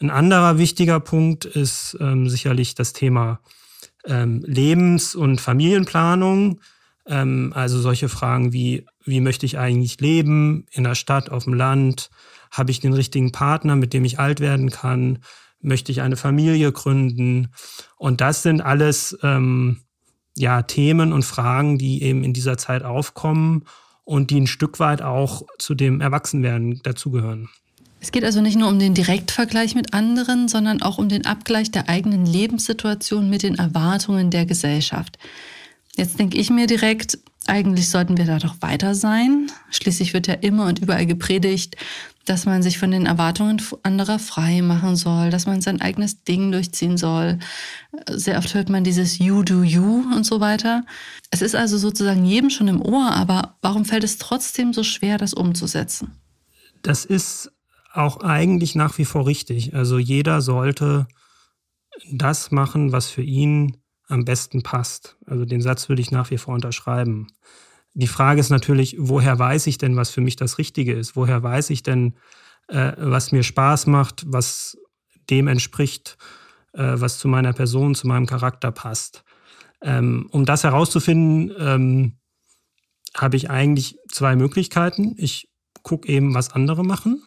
Ein 0.00 0.10
anderer 0.10 0.58
wichtiger 0.58 1.00
Punkt 1.00 1.44
ist 1.44 1.96
ähm, 2.00 2.28
sicherlich 2.28 2.74
das 2.74 2.92
Thema 2.92 3.40
ähm, 4.04 4.44
Lebens- 4.46 5.16
und 5.16 5.40
Familienplanung. 5.40 6.60
Ähm, 7.06 7.52
also 7.54 7.80
solche 7.80 8.08
Fragen 8.08 8.52
wie, 8.52 8.86
wie 9.04 9.20
möchte 9.20 9.44
ich 9.44 9.58
eigentlich 9.58 10.00
leben, 10.00 10.66
in 10.70 10.84
der 10.84 10.94
Stadt, 10.94 11.30
auf 11.30 11.44
dem 11.44 11.54
Land? 11.54 12.10
Habe 12.52 12.70
ich 12.70 12.80
den 12.80 12.92
richtigen 12.92 13.32
Partner, 13.32 13.74
mit 13.74 13.92
dem 13.92 14.04
ich 14.04 14.20
alt 14.20 14.40
werden 14.40 14.70
kann? 14.70 15.18
Möchte 15.60 15.92
ich 15.92 16.00
eine 16.02 16.16
Familie 16.16 16.72
gründen? 16.72 17.48
Und 17.96 18.20
das 18.20 18.42
sind 18.42 18.60
alles 18.60 19.18
ähm, 19.22 19.82
ja 20.36 20.62
Themen 20.62 21.12
und 21.12 21.24
Fragen, 21.24 21.78
die 21.78 22.02
eben 22.02 22.24
in 22.24 22.32
dieser 22.32 22.56
Zeit 22.56 22.82
aufkommen 22.82 23.64
und 24.04 24.30
die 24.30 24.40
ein 24.40 24.46
Stück 24.46 24.80
weit 24.80 25.02
auch 25.02 25.42
zu 25.58 25.74
dem 25.74 26.00
Erwachsenwerden 26.00 26.80
dazugehören. 26.82 27.48
Es 28.00 28.12
geht 28.12 28.24
also 28.24 28.40
nicht 28.40 28.56
nur 28.56 28.68
um 28.68 28.78
den 28.78 28.94
Direktvergleich 28.94 29.74
mit 29.74 29.92
anderen, 29.92 30.48
sondern 30.48 30.82
auch 30.82 30.98
um 30.98 31.08
den 31.08 31.26
Abgleich 31.26 31.70
der 31.70 31.88
eigenen 31.88 32.26
Lebenssituation 32.26 33.28
mit 33.28 33.42
den 33.42 33.56
Erwartungen 33.56 34.30
der 34.30 34.46
Gesellschaft. 34.46 35.18
Jetzt 35.96 36.18
denke 36.18 36.38
ich 36.38 36.48
mir 36.48 36.68
direkt, 36.68 37.18
eigentlich 37.46 37.88
sollten 37.88 38.16
wir 38.16 38.24
da 38.24 38.38
doch 38.38 38.56
weiter 38.60 38.94
sein. 38.94 39.50
Schließlich 39.70 40.14
wird 40.14 40.28
ja 40.28 40.34
immer 40.34 40.66
und 40.66 40.78
überall 40.78 41.06
gepredigt, 41.06 41.76
dass 42.28 42.46
man 42.46 42.62
sich 42.62 42.78
von 42.78 42.90
den 42.90 43.06
Erwartungen 43.06 43.62
anderer 43.82 44.18
frei 44.18 44.62
machen 44.62 44.96
soll, 44.96 45.30
dass 45.30 45.46
man 45.46 45.60
sein 45.60 45.80
eigenes 45.80 46.24
Ding 46.24 46.52
durchziehen 46.52 46.96
soll. 46.96 47.38
Sehr 48.10 48.38
oft 48.38 48.54
hört 48.54 48.68
man 48.68 48.84
dieses 48.84 49.18
You 49.18 49.42
do 49.42 49.62
you 49.62 50.04
und 50.14 50.24
so 50.24 50.40
weiter. 50.40 50.84
Es 51.30 51.42
ist 51.42 51.54
also 51.54 51.78
sozusagen 51.78 52.24
jedem 52.24 52.50
schon 52.50 52.68
im 52.68 52.82
Ohr, 52.82 53.12
aber 53.12 53.56
warum 53.62 53.84
fällt 53.84 54.04
es 54.04 54.18
trotzdem 54.18 54.72
so 54.72 54.82
schwer, 54.82 55.18
das 55.18 55.34
umzusetzen? 55.34 56.12
Das 56.82 57.04
ist 57.04 57.50
auch 57.92 58.18
eigentlich 58.20 58.74
nach 58.74 58.98
wie 58.98 59.04
vor 59.04 59.26
richtig. 59.26 59.74
Also 59.74 59.98
jeder 59.98 60.40
sollte 60.40 61.06
das 62.12 62.50
machen, 62.50 62.92
was 62.92 63.08
für 63.08 63.22
ihn 63.22 63.78
am 64.06 64.24
besten 64.24 64.62
passt. 64.62 65.16
Also 65.26 65.44
den 65.44 65.60
Satz 65.60 65.88
würde 65.88 66.02
ich 66.02 66.10
nach 66.10 66.30
wie 66.30 66.38
vor 66.38 66.54
unterschreiben. 66.54 67.28
Die 67.94 68.06
Frage 68.06 68.40
ist 68.40 68.50
natürlich, 68.50 68.96
woher 68.98 69.38
weiß 69.38 69.66
ich 69.66 69.78
denn, 69.78 69.96
was 69.96 70.10
für 70.10 70.20
mich 70.20 70.36
das 70.36 70.58
Richtige 70.58 70.92
ist? 70.92 71.16
Woher 71.16 71.42
weiß 71.42 71.70
ich 71.70 71.82
denn, 71.82 72.14
äh, 72.68 72.92
was 72.96 73.32
mir 73.32 73.42
Spaß 73.42 73.86
macht, 73.86 74.24
was 74.26 74.78
dem 75.30 75.48
entspricht, 75.48 76.16
äh, 76.72 76.92
was 76.94 77.18
zu 77.18 77.28
meiner 77.28 77.52
Person, 77.52 77.94
zu 77.94 78.06
meinem 78.06 78.26
Charakter 78.26 78.70
passt? 78.70 79.24
Ähm, 79.80 80.28
um 80.30 80.44
das 80.44 80.64
herauszufinden, 80.64 81.54
ähm, 81.58 82.18
habe 83.16 83.36
ich 83.36 83.50
eigentlich 83.50 83.96
zwei 84.10 84.36
Möglichkeiten. 84.36 85.14
Ich 85.16 85.48
gucke 85.82 86.08
eben, 86.08 86.34
was 86.34 86.50
andere 86.50 86.84
machen 86.84 87.22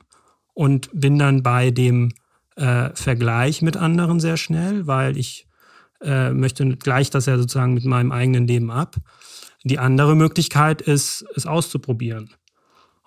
und 0.54 0.90
bin 0.94 1.18
dann 1.18 1.44
bei 1.44 1.72
dem 1.72 2.14
äh, 2.56 2.90
Vergleich 2.94 3.62
mit 3.62 3.78
anderen 3.78 4.20
sehr 4.20 4.38
schnell, 4.38 4.88
weil 4.88 5.18
ich 5.18 5.48
äh, 6.04 6.32
möchte 6.32 6.66
gleich 6.78 7.10
das 7.10 7.26
ja 7.26 7.38
sozusagen 7.38 7.74
mit 7.74 7.86
meinem 7.86 8.12
eigenen 8.12 8.48
Leben 8.48 8.72
ab. 8.72 8.96
Die 9.64 9.80
andere 9.80 10.16
Möglichkeit 10.16 10.82
ist, 10.82 11.26
es 11.36 11.46
auszuprobieren 11.46 12.34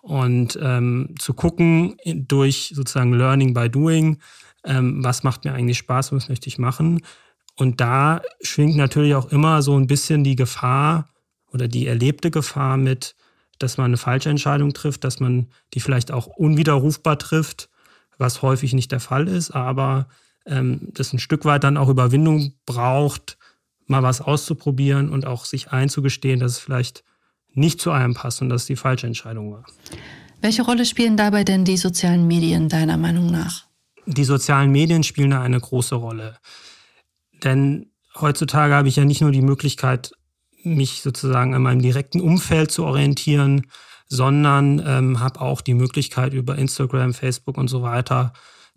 und 0.03 0.59
ähm, 0.63 1.15
zu 1.19 1.35
gucken 1.35 1.97
durch 2.05 2.73
sozusagen 2.75 3.15
Learning 3.15 3.55
by 3.55 3.69
Doing, 3.69 4.19
ähm, 4.65 5.03
was 5.03 5.23
macht 5.23 5.45
mir 5.45 5.55
eigentlich 5.55 5.79
Spaß, 5.79 6.13
was 6.13 6.29
möchte 6.29 6.49
ich 6.49 6.59
machen. 6.59 7.01
Und 7.57 7.81
da 7.81 8.23
schwingt 8.41 8.77
natürlich 8.77 9.15
auch 9.15 9.31
immer 9.31 9.63
so 9.63 9.79
ein 9.79 9.87
bisschen 9.87 10.25
die 10.25 10.37
Gefahr 10.37 11.09
oder 11.53 11.69
die 11.69 11.87
erlebte 11.87 12.31
Gefahr 12.31 12.77
mit, 12.77 13.15
dass 13.59 13.79
man 13.79 13.87
eine 13.87 13.97
falsche 13.97 14.31
Entscheidung 14.31 14.75
trifft, 14.75 15.05
dass 15.05 15.21
man 15.21 15.49
die 15.73 15.81
vielleicht 15.81 16.13
auch 16.13 16.27
unwiderrufbar 16.27 17.19
trifft, 17.19 17.71
was 18.19 18.43
häufig 18.43 18.75
nicht 18.75 18.93
der 18.93 19.01
Fall 19.01 19.29
ist, 19.29 19.53
aber 19.53 20.09
ähm, 20.47 20.89
das 20.93 21.13
ein 21.13 21.19
Stück 21.19 21.45
weit 21.45 21.65
dann 21.65 21.77
auch 21.77 21.89
Überwindung 21.89 22.55
braucht, 22.67 23.39
mal 23.87 24.03
was 24.03 24.21
auszuprobieren 24.21 25.11
und 25.11 25.27
auch 25.27 25.45
sich 25.45 25.71
einzugestehen, 25.73 26.41
dass 26.41 26.53
es 26.53 26.59
vielleicht 26.59 27.05
nicht 27.53 27.81
zu 27.81 27.91
einem 27.91 28.15
passt 28.15 28.43
und 28.43 28.49
dass 28.49 28.63
es 28.63 28.67
die 28.67 28.77
falsche 28.77 29.07
Entscheidung 29.07 29.53
war. 29.53 29.65
Welche 30.41 30.63
Rolle 30.63 30.85
spielen 30.85 31.17
dabei 31.17 31.45
denn 31.45 31.65
die 31.65 31.77
sozialen 31.77 32.27
Medien 32.27 32.69
deiner 32.69 32.99
Meinung 32.99 33.31
nach? 33.31 33.65
Die 34.07 34.25
sozialen 34.25 34.71
Medien 34.71 35.03
spielen 35.03 35.31
da 35.31 35.41
eine 35.41 35.61
große 35.61 35.95
Rolle. 35.95 36.37
Denn 37.43 37.91
heutzutage 38.21 38.75
habe 38.75 38.89
ich 38.89 38.97
ja 38.97 39.05
nicht 39.05 39.23
nur 39.23 39.31
die 39.31 39.43
Möglichkeit, 39.43 40.13
mich 40.63 41.03
sozusagen 41.03 41.55
an 41.55 41.63
meinem 41.63 41.83
direkten 41.83 42.21
Umfeld 42.21 42.71
zu 42.71 42.85
orientieren, 42.85 43.67
sondern 44.07 44.83
ähm, 44.85 45.21
habe 45.21 45.41
auch 45.41 45.61
die 45.61 45.75
Möglichkeit 45.75 46.35
über 46.35 46.57
Instagram, 46.57 47.15
Facebook 47.15 47.57
und 47.57 47.69
so 47.69 47.83
weiter 47.83 48.33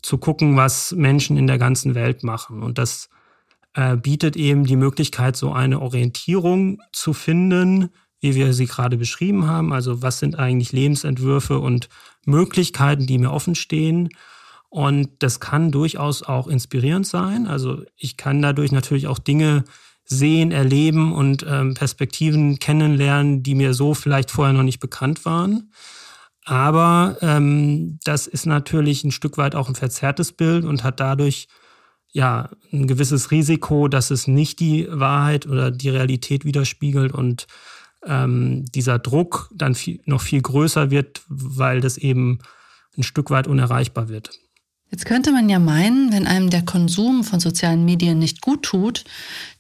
zu 0.08 0.18
gucken, 0.18 0.56
was 0.56 0.94
Menschen 0.94 1.36
in 1.36 1.48
der 1.48 1.58
ganzen 1.58 1.94
Welt 1.94 2.24
machen. 2.24 2.64
Und 2.64 2.78
das 2.78 3.10
äh, 3.74 3.98
bietet 3.98 4.38
eben 4.38 4.66
die 4.66 4.78
Möglichkeit, 4.78 5.36
so 5.36 5.52
eine 5.52 5.82
Orientierung 5.82 6.80
zu 6.94 7.12
finden, 7.12 7.90
wie 8.22 8.34
wir 8.34 8.54
sie 8.54 8.68
gerade 8.68 8.96
beschrieben 8.96 9.48
haben. 9.48 9.74
Also 9.74 10.02
was 10.02 10.20
sind 10.20 10.40
eigentlich 10.40 10.72
Lebensentwürfe 10.72 11.60
und 11.60 11.90
Möglichkeiten, 12.26 13.06
die 13.06 13.18
mir 13.18 13.34
offen 13.34 13.54
stehen. 13.54 14.08
Und 14.70 15.10
das 15.20 15.42
kann 15.42 15.72
durchaus 15.74 16.24
auch 16.24 16.48
inspirierend 16.48 17.06
sein. 17.06 17.46
Also 17.46 17.84
ich 17.98 18.16
kann 18.16 18.42
dadurch 18.42 18.72
natürlich 18.72 19.08
auch 19.08 19.20
Dinge 19.20 19.66
sehen, 20.06 20.54
erleben 20.54 21.12
und 21.12 21.46
ähm, 21.46 21.74
Perspektiven 21.74 22.60
kennenlernen, 22.60 23.44
die 23.44 23.56
mir 23.56 23.74
so 23.74 23.94
vielleicht 23.94 24.32
vorher 24.32 24.54
noch 24.54 24.64
nicht 24.64 24.80
bekannt 24.80 25.26
waren. 25.26 25.70
Aber 26.48 27.18
ähm, 27.20 28.00
das 28.06 28.26
ist 28.26 28.46
natürlich 28.46 29.04
ein 29.04 29.12
Stück 29.12 29.38
weit 29.38 29.54
auch 29.54 29.68
ein 29.68 29.76
verzerrtes 29.76 30.32
Bild 30.32 30.64
und 30.64 30.82
hat 30.82 31.02
dadurch 31.02 31.50
ja 32.14 32.50
ein 32.72 32.88
gewisses 32.88 33.32
Risiko, 33.32 33.90
dass 33.90 34.12
es 34.12 34.28
nicht 34.28 34.62
die 34.62 34.88
Wahrheit 34.90 35.46
oder 35.46 35.72
die 35.72 35.90
Realität 35.90 36.46
widerspiegelt 36.46 37.12
und 37.12 37.48
ähm, 38.06 38.64
dieser 38.74 38.98
Druck 38.98 39.52
dann 39.54 39.76
viel, 39.76 40.00
noch 40.06 40.22
viel 40.22 40.42
größer 40.42 40.90
wird, 40.90 41.22
weil 41.28 41.82
das 41.82 41.98
eben 41.98 42.40
ein 42.98 43.04
Stück 43.04 43.30
weit 43.30 43.48
unerreichbar 43.48 44.08
wird. 44.08 44.40
Jetzt 44.90 45.06
könnte 45.06 45.34
man 45.34 45.50
ja 45.50 45.60
meinen, 45.60 46.14
wenn 46.14 46.28
einem 46.28 46.50
der 46.50 46.64
Konsum 46.64 47.26
von 47.26 47.42
sozialen 47.42 47.84
Medien 47.84 48.20
nicht 48.20 48.40
gut 48.40 48.64
tut, 48.64 49.04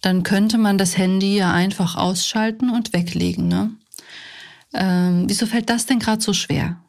dann 0.02 0.24
könnte 0.24 0.58
man 0.58 0.78
das 0.78 0.98
Handy 0.98 1.36
ja 1.36 1.52
einfach 1.52 1.98
ausschalten 1.98 2.70
und 2.70 2.94
weglegen. 2.94 3.50
Ne? 3.50 3.72
Ähm, 4.78 5.26
wieso 5.28 5.46
fällt 5.46 5.70
das 5.70 5.86
denn 5.86 6.00
gerade 6.00 6.22
so 6.22 6.34
schwer? 6.34 6.82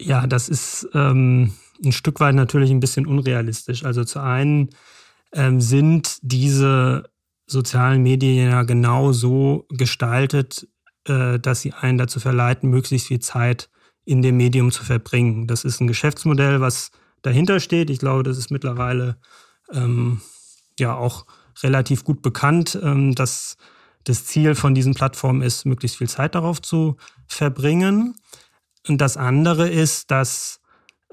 Ja, 0.00 0.26
das 0.26 0.48
ist 0.48 0.88
ähm, 0.94 1.52
ein 1.84 1.92
Stück 1.92 2.20
weit 2.20 2.34
natürlich 2.34 2.70
ein 2.70 2.80
bisschen 2.80 3.06
unrealistisch. 3.06 3.84
Also 3.84 4.04
zu 4.04 4.20
einen 4.20 4.70
ähm, 5.32 5.60
sind 5.60 6.18
diese 6.22 7.04
sozialen 7.46 8.02
Medien 8.02 8.50
ja 8.50 8.62
genau 8.62 9.12
so 9.12 9.66
gestaltet, 9.70 10.66
äh, 11.06 11.38
dass 11.38 11.60
sie 11.60 11.72
einen 11.72 11.98
dazu 11.98 12.20
verleiten, 12.20 12.70
möglichst 12.70 13.08
viel 13.08 13.20
Zeit 13.20 13.68
in 14.04 14.22
dem 14.22 14.36
Medium 14.36 14.70
zu 14.72 14.84
verbringen. 14.84 15.46
Das 15.46 15.64
ist 15.64 15.80
ein 15.80 15.86
Geschäftsmodell, 15.86 16.60
was 16.60 16.90
dahinter 17.22 17.60
steht. 17.60 17.90
Ich 17.90 17.98
glaube, 17.98 18.22
das 18.22 18.38
ist 18.38 18.50
mittlerweile 18.50 19.16
ähm, 19.72 20.20
ja 20.78 20.94
auch 20.94 21.26
relativ 21.62 22.04
gut 22.04 22.22
bekannt, 22.22 22.78
ähm, 22.82 23.14
dass 23.14 23.56
das 24.04 24.24
Ziel 24.24 24.54
von 24.54 24.74
diesen 24.74 24.94
Plattformen 24.94 25.42
ist, 25.42 25.66
möglichst 25.66 25.98
viel 25.98 26.08
Zeit 26.08 26.34
darauf 26.34 26.60
zu 26.60 26.96
verbringen. 27.26 28.14
Und 28.88 29.00
das 29.00 29.16
andere 29.16 29.68
ist, 29.68 30.10
dass 30.10 30.60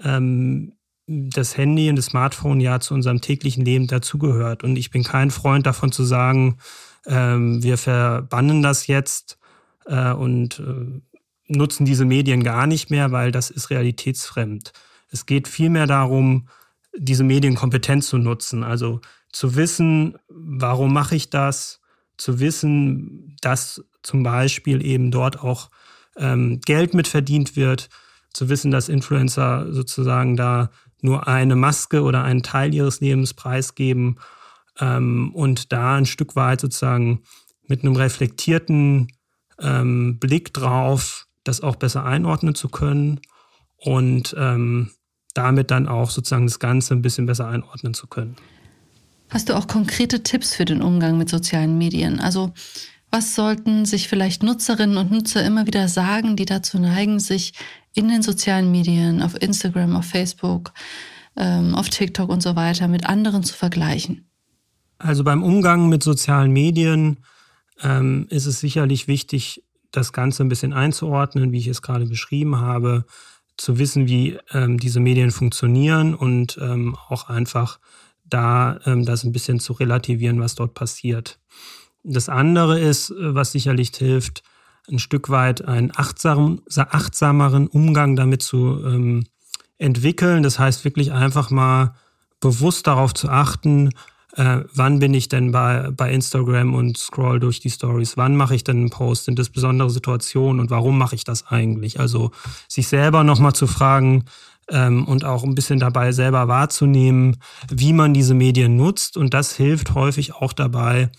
ähm, 0.02 0.74
das 1.08 1.58
Handy 1.58 1.90
und 1.90 1.96
das 1.96 2.06
Smartphone 2.06 2.60
ja 2.60 2.80
zu 2.80 2.94
unserem 2.94 3.22
täglichen 3.22 3.66
Leben 3.66 3.88
dazugehört. 3.88 4.64
Und 4.64 4.76
ich 4.76 4.92
bin 4.92 5.04
kein 5.04 5.32
Freund 5.32 5.66
davon 5.66 5.92
zu 5.92 6.04
sagen, 6.04 6.58
ähm, 7.06 7.64
wir 7.64 7.78
verbannen 7.78 8.62
das 8.62 8.88
jetzt 8.88 9.40
äh, 9.86 10.12
und 10.12 10.60
äh, 10.60 11.02
nutzen 11.48 11.86
diese 11.86 12.06
Medien 12.06 12.44
gar 12.44 12.68
nicht 12.68 12.92
mehr, 12.92 13.12
weil 13.12 13.32
das 13.32 13.50
ist 13.50 13.72
realitätsfremd. 13.72 14.72
Es 15.10 15.26
geht 15.26 15.48
vielmehr 15.48 15.88
darum, 15.88 16.48
diese 16.96 17.24
Medien 17.24 17.56
kompetent 17.56 18.04
zu 18.04 18.18
nutzen. 18.18 18.64
Also 18.64 19.02
zu 19.32 19.56
wissen, 19.56 20.18
warum 20.28 20.94
mache 20.94 21.16
ich 21.16 21.30
das, 21.30 21.79
zu 22.20 22.40
wissen, 22.40 23.36
dass 23.42 23.84
zum 24.04 24.24
Beispiel 24.24 24.86
eben 24.86 25.10
dort 25.10 25.40
auch 25.42 25.70
ähm, 26.18 26.60
Geld 26.66 26.94
mit 26.94 27.08
verdient 27.08 27.56
wird, 27.56 27.90
zu 28.34 28.50
wissen, 28.50 28.72
dass 28.72 28.90
Influencer 28.90 29.72
sozusagen 29.72 30.36
da 30.36 30.70
nur 31.02 31.28
eine 31.28 31.56
Maske 31.56 32.04
oder 32.04 32.24
einen 32.24 32.44
Teil 32.44 32.74
ihres 32.74 33.00
Lebens 33.00 33.34
preisgeben 33.34 34.20
ähm, 34.80 35.34
und 35.34 35.72
da 35.72 35.96
ein 35.96 36.06
Stück 36.06 36.36
weit 36.36 36.62
sozusagen 36.62 37.24
mit 37.68 37.84
einem 37.84 37.96
reflektierten 37.96 39.08
ähm, 39.60 40.20
Blick 40.20 40.54
drauf, 40.54 41.26
das 41.44 41.62
auch 41.62 41.78
besser 41.78 42.04
einordnen 42.06 42.54
zu 42.54 42.68
können 42.68 43.22
und 43.78 44.36
ähm, 44.38 44.92
damit 45.34 45.72
dann 45.72 45.88
auch 45.88 46.10
sozusagen 46.10 46.48
das 46.48 46.60
Ganze 46.60 46.96
ein 46.96 47.02
bisschen 47.02 47.26
besser 47.26 47.48
einordnen 47.48 47.94
zu 47.94 48.08
können. 48.08 48.36
Hast 49.30 49.50
du 49.50 49.56
auch 49.56 49.68
konkrete 49.68 50.24
Tipps 50.24 50.56
für 50.56 50.66
den 50.66 50.82
Umgang 50.82 51.18
mit 51.18 51.30
sozialen 51.30 51.78
Medien? 51.78 52.20
Also 52.20 52.52
was 53.12 53.36
sollten 53.36 53.86
sich 53.86 54.08
vielleicht 54.08 54.44
Nutzerinnen 54.44 54.98
und 54.98 55.12
Nutzer 55.12 55.46
immer 55.46 55.66
wieder 55.66 55.88
sagen, 55.88 56.36
die 56.36 56.46
dazu 56.46 56.80
neigen, 56.80 57.20
sich 57.20 57.54
in 57.94 58.08
den 58.08 58.22
sozialen 58.22 58.72
Medien, 58.72 59.22
auf 59.22 59.40
Instagram, 59.42 59.96
auf 59.96 60.06
Facebook, 60.06 60.74
ähm, 61.36 61.76
auf 61.76 61.90
TikTok 61.90 62.30
und 62.30 62.42
so 62.42 62.56
weiter 62.56 62.88
mit 62.88 63.06
anderen 63.08 63.44
zu 63.44 63.56
vergleichen? 63.56 64.30
Also 65.00 65.24
beim 65.24 65.44
Umgang 65.44 65.90
mit 65.90 66.04
sozialen 66.04 66.52
Medien 66.52 67.20
ähm, 67.82 68.28
ist 68.30 68.46
es 68.46 68.60
sicherlich 68.60 69.08
wichtig, 69.08 69.64
das 69.92 70.14
Ganze 70.14 70.44
ein 70.44 70.50
bisschen 70.50 70.74
einzuordnen, 70.74 71.52
wie 71.52 71.58
ich 71.58 71.68
es 71.68 71.82
gerade 71.82 72.06
beschrieben 72.06 72.58
habe, 72.58 73.06
zu 73.58 73.80
wissen, 73.80 74.08
wie 74.08 74.38
ähm, 74.52 74.78
diese 74.78 75.00
Medien 75.00 75.32
funktionieren 75.32 76.14
und 76.14 76.60
ähm, 76.62 76.96
auch 77.08 77.28
einfach 77.28 77.80
da 78.30 78.80
ähm, 78.86 79.06
das 79.06 79.24
ein 79.24 79.32
bisschen 79.32 79.60
zu 79.60 79.74
relativieren, 79.74 80.40
was 80.40 80.56
dort 80.56 80.74
passiert. 80.74 81.40
Das 82.04 82.30
andere 82.30 82.80
ist, 82.80 83.12
äh, 83.12 83.36
was 83.36 83.52
sicherlich 83.52 83.92
hilft, 83.96 84.44
ein 84.90 85.00
Stück 85.00 85.30
weit 85.30 85.64
einen 85.64 85.92
achtsam, 85.96 86.62
achtsameren 86.76 87.68
Umgang 87.68 88.16
damit 88.16 88.42
zu 88.42 88.84
ähm, 88.86 89.26
entwickeln. 89.78 90.44
Das 90.44 90.60
heißt 90.60 90.84
wirklich 90.84 91.12
einfach 91.12 91.52
mal 91.52 91.96
bewusst 92.40 92.88
darauf 92.88 93.14
zu 93.14 93.30
achten, 93.30 93.92
äh, 94.36 94.62
wann 94.74 95.00
bin 95.00 95.14
ich 95.14 95.28
denn 95.28 95.52
bei, 95.52 95.90
bei 95.92 96.12
Instagram 96.12 96.74
und 96.74 96.98
scroll 96.98 97.40
durch 97.40 97.60
die 97.60 97.70
Stories, 97.70 98.16
wann 98.16 98.36
mache 98.36 98.56
ich 98.56 98.64
denn 98.64 98.78
einen 98.78 98.90
Post, 98.90 99.26
sind 99.26 99.40
das 99.40 99.50
besondere 99.50 99.90
Situationen 99.90 100.60
und 100.60 100.70
warum 100.70 100.98
mache 100.98 101.16
ich 101.16 101.24
das 101.24 101.48
eigentlich? 101.48 102.00
Also 102.00 102.32
sich 102.68 102.88
selber 102.88 103.24
nochmal 103.24 103.54
zu 103.54 103.68
fragen 103.68 104.26
ähm, 104.70 105.06
und 105.06 105.26
auch 105.26 105.44
ein 105.44 105.56
bisschen 105.56 105.80
dabei 105.80 106.12
selber 106.12 106.48
wahrzunehmen, 106.48 107.38
wie 107.70 107.94
man 107.94 108.14
diese 108.14 108.34
Medien 108.34 108.76
nutzt 108.76 109.18
und 109.18 109.34
das 109.34 109.56
hilft 109.56 109.94
häufig 109.96 110.34
auch 110.36 110.54
dabei, 110.54 111.12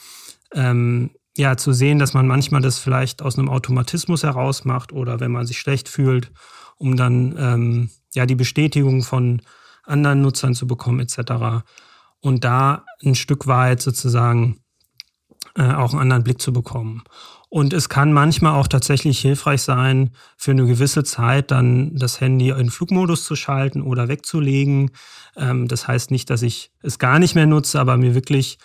ähm, 0.55 1.11
ja, 1.37 1.57
zu 1.57 1.73
sehen, 1.73 1.99
dass 1.99 2.13
man 2.15 2.27
manchmal 2.27 2.61
das 2.61 2.79
vielleicht 2.79 3.23
aus 3.23 3.39
einem 3.39 3.49
Automatismus 3.49 4.23
heraus 4.23 4.65
macht 4.65 4.93
oder 4.93 5.21
wenn 5.21 5.33
man 5.33 5.47
sich 5.47 5.59
schlecht 5.59 5.89
fühlt, 5.89 6.33
um 6.77 6.97
dann 6.97 7.35
ähm, 7.39 7.91
ja 8.15 8.27
die 8.27 8.35
Bestätigung 8.35 9.03
von 9.03 9.43
anderen 9.85 10.23
Nutzern 10.23 10.55
zu 10.55 10.67
bekommen 10.67 11.01
etc. 11.01 11.65
Und 12.21 12.45
da 12.45 12.85
ein 13.05 13.15
Stück 13.15 13.47
weit 13.47 13.81
sozusagen 13.81 14.61
äh, 15.57 15.73
auch 15.73 15.93
einen 15.93 16.03
anderen 16.03 16.25
Blick 16.25 16.41
zu 16.41 16.53
bekommen. 16.53 17.03
Und 17.51 17.73
es 17.73 17.89
kann 17.89 18.13
manchmal 18.13 18.55
auch 18.55 18.69
tatsächlich 18.69 19.19
hilfreich 19.19 19.63
sein, 19.63 20.11
für 20.37 20.53
eine 20.53 20.67
gewisse 20.67 21.03
Zeit 21.03 21.51
dann 21.51 21.97
das 21.97 22.21
Handy 22.21 22.51
in 22.51 22.71
Flugmodus 22.71 23.25
zu 23.25 23.35
schalten 23.35 23.83
oder 23.83 24.07
wegzulegen. 24.07 24.93
Ähm, 25.37 25.67
das 25.67 25.89
heißt 25.89 26.13
nicht, 26.13 26.31
dass 26.31 26.43
ich 26.43 26.71
es 26.81 27.01
gar 27.01 27.19
nicht 27.19 27.35
mehr 27.35 27.47
nutze, 27.47 27.81
aber 27.81 27.97
mir 27.97 28.15
wirklich 28.15 28.59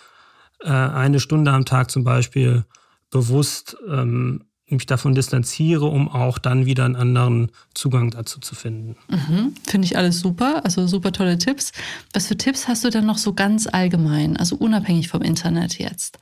äh, 0.60 0.70
eine 0.70 1.18
Stunde 1.18 1.50
am 1.50 1.64
Tag 1.64 1.90
zum 1.90 2.04
Beispiel 2.04 2.64
bewusst 3.10 3.76
ähm, 3.88 4.44
mich 4.68 4.86
davon 4.86 5.14
distanziere, 5.14 5.86
um 5.86 6.08
auch 6.08 6.38
dann 6.38 6.66
wieder 6.66 6.84
einen 6.84 6.96
anderen 6.96 7.52
Zugang 7.74 8.10
dazu 8.10 8.40
zu 8.40 8.56
finden. 8.56 8.96
Mhm, 9.08 9.54
Finde 9.64 9.86
ich 9.86 9.96
alles 9.96 10.18
super, 10.18 10.64
also 10.64 10.88
super 10.88 11.12
tolle 11.12 11.38
Tipps. 11.38 11.70
Was 12.12 12.26
für 12.26 12.36
Tipps 12.36 12.66
hast 12.66 12.84
du 12.84 12.90
denn 12.90 13.06
noch 13.06 13.18
so 13.18 13.32
ganz 13.32 13.68
allgemein, 13.68 14.36
also 14.36 14.56
unabhängig 14.56 15.08
vom 15.08 15.22
Internet 15.22 15.78
jetzt? 15.78 16.18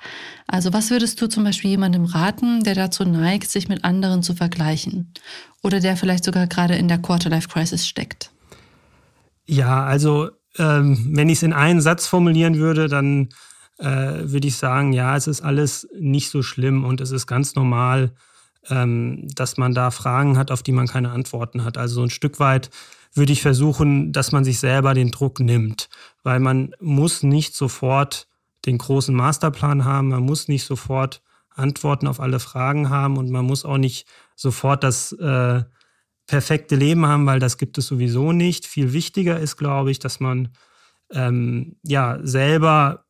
Also 0.47 0.75
was 0.75 0.91
würdest 0.91 1.21
du 1.23 1.27
zum 1.27 1.45
Beispiel 1.45 1.71
jemandem 1.71 2.05
raten, 2.05 2.63
der 2.65 2.75
dazu 2.75 3.05
neigt, 3.05 3.51
sich 3.51 3.69
mit 3.69 3.83
anderen 3.83 4.23
zu 4.23 4.35
vergleichen 4.35 5.13
oder 5.63 5.81
der 5.81 5.97
vielleicht 5.97 6.25
sogar 6.25 6.47
gerade 6.47 6.75
in 6.77 6.89
der 6.89 6.99
Quarter-Life-Crisis 6.99 7.89
steckt? 7.89 8.31
Ja, 9.47 9.85
also 9.85 10.31
ähm, 10.59 11.13
wenn 11.13 11.31
ich 11.31 11.39
es 11.39 11.43
in 11.43 11.55
einen 11.55 11.81
Satz 11.81 12.07
formulieren 12.07 12.57
würde, 12.57 12.89
dann 12.89 13.31
äh, 13.79 13.87
würde 13.87 14.47
ich 14.47 14.57
sagen, 14.57 14.93
ja, 14.93 15.17
es 15.17 15.27
ist 15.27 15.41
alles 15.41 15.89
nicht 15.99 16.31
so 16.31 16.43
schlimm 16.43 16.85
und 16.85 17.01
es 17.01 17.11
ist 17.11 17.27
ganz 17.27 17.55
normal, 17.55 18.13
ähm, 18.71 19.27
dass 19.35 19.57
man 19.57 19.75
da 19.75 19.91
Fragen 19.91 20.39
hat, 20.39 20.51
auf 20.51 20.63
die 20.63 20.73
man 20.73 20.87
keine 20.87 21.11
Antworten 21.11 21.65
hat. 21.65 21.77
Also 21.77 21.97
so 21.97 22.03
ein 22.03 22.11
Stück 22.11 22.41
weit 22.41 22.71
würde 23.13 23.33
ich 23.33 23.43
versuchen, 23.43 24.13
dass 24.13 24.33
man 24.33 24.45
sich 24.45 24.59
selber 24.59 24.95
den 24.95 25.11
Druck 25.11 25.41
nimmt, 25.41 25.89
weil 26.23 26.41
man 26.41 26.75
muss 26.81 27.23
nicht 27.23 27.55
sofort 27.55 28.27
den 28.67 28.79
großen 28.79 29.15
Masterplan 29.15 29.85
haben, 29.85 30.09
man 30.09 30.23
muss 30.23 30.49
nicht 30.49 30.65
sofort 30.65 31.23
Antworten 31.51 32.09
auf 32.09 32.19
alle 32.19 32.41
Fragen 32.41 32.91
haben 32.91 33.17
und 33.17 33.31
man 33.31 33.45
muss 33.45 33.65
auch 33.65 33.79
nicht 33.79 34.07
sofort 34.35 34.83
das 34.83 35.13
äh, 35.13 35.63
perfekte 36.27 36.75
Leben 36.75 37.07
haben, 37.07 37.27
weil 37.27 37.39
das 37.39 37.59
gibt 37.59 37.79
es 37.79 37.87
sowieso 37.87 38.33
nicht. 38.33 38.67
Viel 38.67 38.93
wichtiger 38.93 39.39
ist, 39.39 39.57
glaube 39.57 39.91
ich, 39.91 39.99
dass 39.99 40.19
man 40.19 40.49
ähm, 41.11 41.77
ja 41.83 42.19
selber 42.23 43.05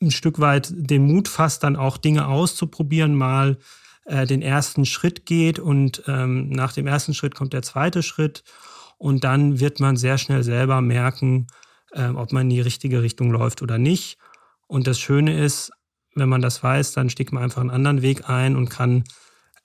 ein 0.00 0.10
Stück 0.10 0.40
weit 0.40 0.72
den 0.74 1.06
Mut 1.06 1.28
fasst, 1.28 1.62
dann 1.62 1.76
auch 1.76 1.98
Dinge 1.98 2.26
auszuprobieren, 2.28 3.14
mal 3.14 3.58
äh, 4.04 4.26
den 4.26 4.42
ersten 4.42 4.84
Schritt 4.84 5.26
geht 5.26 5.58
und 5.58 6.02
ähm, 6.06 6.48
nach 6.50 6.72
dem 6.72 6.86
ersten 6.86 7.14
Schritt 7.14 7.34
kommt 7.34 7.52
der 7.52 7.62
zweite 7.62 8.02
Schritt 8.02 8.44
und 8.98 9.24
dann 9.24 9.60
wird 9.60 9.80
man 9.80 9.96
sehr 9.96 10.18
schnell 10.18 10.42
selber 10.42 10.80
merken, 10.80 11.46
äh, 11.92 12.08
ob 12.08 12.32
man 12.32 12.42
in 12.42 12.50
die 12.50 12.60
richtige 12.60 13.02
Richtung 13.02 13.30
läuft 13.30 13.62
oder 13.62 13.78
nicht. 13.78 14.18
Und 14.66 14.86
das 14.86 14.98
Schöne 14.98 15.38
ist, 15.38 15.72
wenn 16.14 16.28
man 16.28 16.42
das 16.42 16.62
weiß, 16.62 16.92
dann 16.92 17.10
steckt 17.10 17.32
man 17.32 17.42
einfach 17.42 17.60
einen 17.60 17.70
anderen 17.70 18.02
Weg 18.02 18.28
ein 18.28 18.56
und 18.56 18.68
kann 18.68 19.04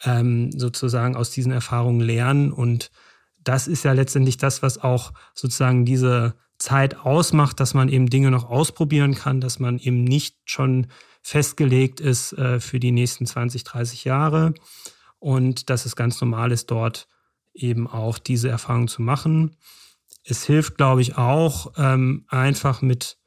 ähm, 0.04 0.52
sozusagen 0.52 1.16
aus 1.16 1.32
diesen 1.32 1.52
Erfahrungen 1.52 2.02
lernen. 2.02 2.52
Und 2.52 2.92
das 3.44 3.68
ist 3.68 3.84
ja 3.84 3.94
letztendlich 3.94 4.38
das, 4.38 4.62
was 4.62 4.78
auch 4.78 5.14
sozusagen 5.34 5.86
diese 5.86 6.36
Zeit 6.58 6.98
ausmacht, 6.98 7.60
dass 7.60 7.74
man 7.74 7.90
eben 7.90 8.10
Dinge 8.10 8.32
noch 8.32 8.50
ausprobieren 8.50 9.16
kann, 9.16 9.42
dass 9.42 9.60
man 9.60 9.80
eben 9.80 10.04
nicht 10.04 10.38
schon 10.46 10.88
festgelegt 11.22 12.00
ist 12.00 12.34
äh, 12.34 12.60
für 12.60 12.80
die 12.80 12.92
nächsten 12.92 13.26
20, 13.26 13.64
30 13.64 14.06
Jahre 14.06 14.54
und 15.20 15.70
dass 15.70 15.86
es 15.86 15.96
ganz 15.96 16.20
normal 16.22 16.52
ist, 16.52 16.72
dort 16.72 17.08
eben 17.54 17.88
auch 17.88 18.18
diese 18.18 18.50
Erfahrung 18.50 18.88
zu 18.88 19.02
machen. 19.02 19.56
Es 20.24 20.46
hilft, 20.46 20.78
glaube 20.78 21.02
ich, 21.02 21.18
auch 21.18 21.74
ähm, 21.78 22.26
einfach 22.30 22.82
mit 22.82 23.18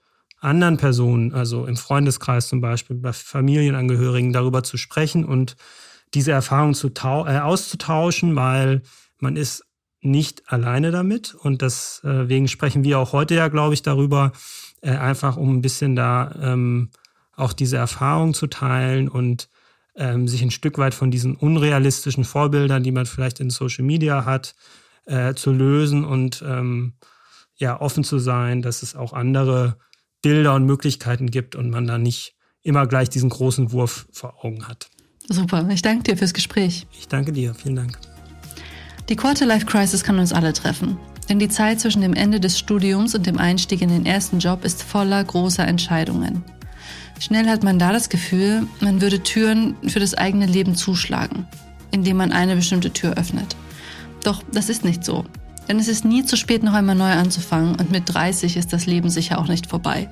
anderen 0.41 0.77
Personen, 0.77 1.33
also 1.33 1.67
im 1.67 1.77
Freundeskreis 1.77 2.49
zum 2.49 2.61
Beispiel, 2.61 2.97
bei 2.97 3.13
Familienangehörigen 3.13 4.33
darüber 4.33 4.63
zu 4.65 4.77
sprechen 4.77 5.25
und 5.25 5.57
diese 6.15 6.33
Erfahrung 6.33 6.75
zu 6.75 6.89
äh, 6.89 7.39
auszutauschen, 7.39 8.35
weil 8.37 8.83
man 9.19 9.37
ist 9.37 9.65
nicht 10.01 10.43
alleine 10.51 10.91
damit 10.91 11.35
und 11.35 11.63
deswegen 11.63 12.49
sprechen 12.49 12.83
wir 12.83 12.99
auch 12.99 13.13
heute 13.13 13.37
ja, 13.37 13.49
glaube 13.49 13.75
ich, 13.75 13.83
darüber, 13.83 14.33
äh, 14.81 14.91
einfach 14.91 15.37
um 15.37 15.57
ein 15.57 15.63
bisschen 15.63 15.95
da 15.95 16.35
ähm, 16.43 16.91
auch 17.37 17.53
diese 17.53 17.77
Erfahrung 17.77 18.35
zu 18.35 18.47
teilen 18.47 19.09
und 19.09 19.49
ähm, 19.95 20.29
sich 20.29 20.43
ein 20.43 20.51
Stück 20.51 20.79
weit 20.79 20.95
von 20.95 21.11
diesen 21.11 21.37
unrealistischen 21.37 22.25
Vorbildern, 22.25 22.83
die 22.83 22.93
man 22.93 23.07
vielleicht 23.07 23.41
in 23.41 23.51
Social 23.51 23.85
Media 23.85 24.25
hat, 24.25 24.55
äh, 25.05 25.35
zu 25.35 25.53
lösen 25.53 26.05
und 26.05 26.43
ähm, 26.47 26.95
ja 27.57 27.81
offen 27.81 28.05
zu 28.05 28.19
sein, 28.19 28.63
dass 28.63 28.83
es 28.83 28.95
auch 28.95 29.13
andere 29.13 29.77
Bilder 30.23 30.55
und 30.55 30.65
Möglichkeiten 30.65 31.31
gibt 31.31 31.57
und 31.57 31.71
man 31.71 31.87
da 31.87 31.99
nicht 31.99 32.37
immer 32.63 32.87
gleich 32.87 33.11
diesen 33.11 33.29
großen 33.29 33.73
Wurf 33.73 34.07
vor 34.13 34.45
Augen 34.45 34.69
hat. 34.69 34.89
Super, 35.29 35.69
ich 35.71 35.83
danke 35.83 36.05
dir 36.05 36.17
fürs 36.17 36.35
Gespräch. 36.35 36.87
Ich 36.93 37.09
danke 37.09 37.33
dir, 37.33 37.55
vielen 37.55 37.77
Dank. 37.77 37.99
Die 39.09 39.17
Quarter-Life-Crisis 39.17 40.05
kann 40.05 40.19
uns 40.19 40.33
alle 40.33 40.53
treffen. 40.53 40.97
Denn 41.29 41.39
die 41.39 41.49
Zeit 41.49 41.81
zwischen 41.81 42.03
dem 42.03 42.15
Ende 42.15 42.41
des 42.41 42.59
Studiums 42.59 43.15
und 43.15 43.27
dem 43.27 43.39
Einstieg 43.39 43.81
in 43.81 43.89
den 43.89 44.07
ersten 44.07 44.39
Job 44.39 44.65
ist 44.65 44.83
voller 44.83 45.23
großer 45.23 45.67
Entscheidungen. 45.67 46.45
Schnell 47.23 47.49
hat 47.49 47.63
man 47.63 47.79
da 47.79 47.93
das 47.93 48.09
Gefühl, 48.09 48.67
man 48.81 49.01
würde 49.01 49.23
Türen 49.23 49.77
für 49.87 50.01
das 50.01 50.15
eigene 50.15 50.45
Leben 50.45 50.75
zuschlagen, 50.75 51.47
indem 51.93 52.17
man 52.17 52.33
eine 52.33 52.57
bestimmte 52.57 52.93
Tür 52.93 53.15
öffnet. 53.17 53.55
Doch 54.25 54.43
das 54.53 54.69
ist 54.69 54.85
nicht 54.85 55.05
so. 55.05 55.25
Denn 55.69 55.79
es 55.79 55.87
ist 55.87 56.05
nie 56.05 56.25
zu 56.25 56.37
spät, 56.37 56.65
noch 56.65 56.73
einmal 56.73 56.97
neu 56.97 57.13
anzufangen 57.13 57.77
und 57.77 57.93
mit 57.93 58.13
30 58.13 58.57
ist 58.57 58.73
das 58.73 58.87
Leben 58.87 59.09
sicher 59.09 59.39
auch 59.39 59.47
nicht 59.47 59.69
vorbei. 59.69 60.09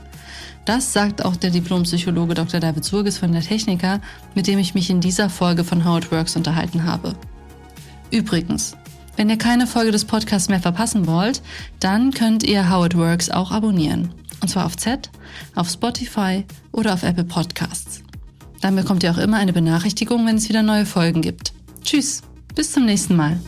Das 0.64 0.92
sagt 0.92 1.24
auch 1.24 1.34
der 1.34 1.50
Diplompsychologe 1.50 2.34
Dr. 2.34 2.60
David 2.60 2.84
Surges 2.84 3.18
von 3.18 3.32
der 3.32 3.42
Techniker, 3.42 4.00
mit 4.36 4.46
dem 4.46 4.60
ich 4.60 4.74
mich 4.74 4.88
in 4.88 5.00
dieser 5.00 5.30
Folge 5.30 5.64
von 5.64 5.84
How 5.84 5.98
It 5.98 6.12
Works 6.12 6.36
unterhalten 6.36 6.84
habe. 6.84 7.16
Übrigens, 8.12 8.76
wenn 9.16 9.30
ihr 9.30 9.36
keine 9.36 9.66
Folge 9.66 9.90
des 9.90 10.04
Podcasts 10.04 10.48
mehr 10.48 10.60
verpassen 10.60 11.08
wollt, 11.08 11.42
dann 11.80 12.12
könnt 12.12 12.44
ihr 12.44 12.70
How 12.70 12.86
It 12.86 12.96
Works 12.96 13.30
auch 13.30 13.50
abonnieren. 13.50 14.14
Und 14.40 14.48
zwar 14.48 14.66
auf 14.66 14.76
Z, 14.76 15.10
auf 15.54 15.68
Spotify 15.68 16.44
oder 16.72 16.94
auf 16.94 17.02
Apple 17.02 17.24
Podcasts. 17.24 18.02
Dann 18.60 18.76
bekommt 18.76 19.02
ihr 19.02 19.10
auch 19.10 19.18
immer 19.18 19.38
eine 19.38 19.52
Benachrichtigung, 19.52 20.26
wenn 20.26 20.36
es 20.36 20.48
wieder 20.48 20.62
neue 20.62 20.86
Folgen 20.86 21.22
gibt. 21.22 21.52
Tschüss, 21.82 22.22
bis 22.54 22.72
zum 22.72 22.84
nächsten 22.84 23.16
Mal. 23.16 23.38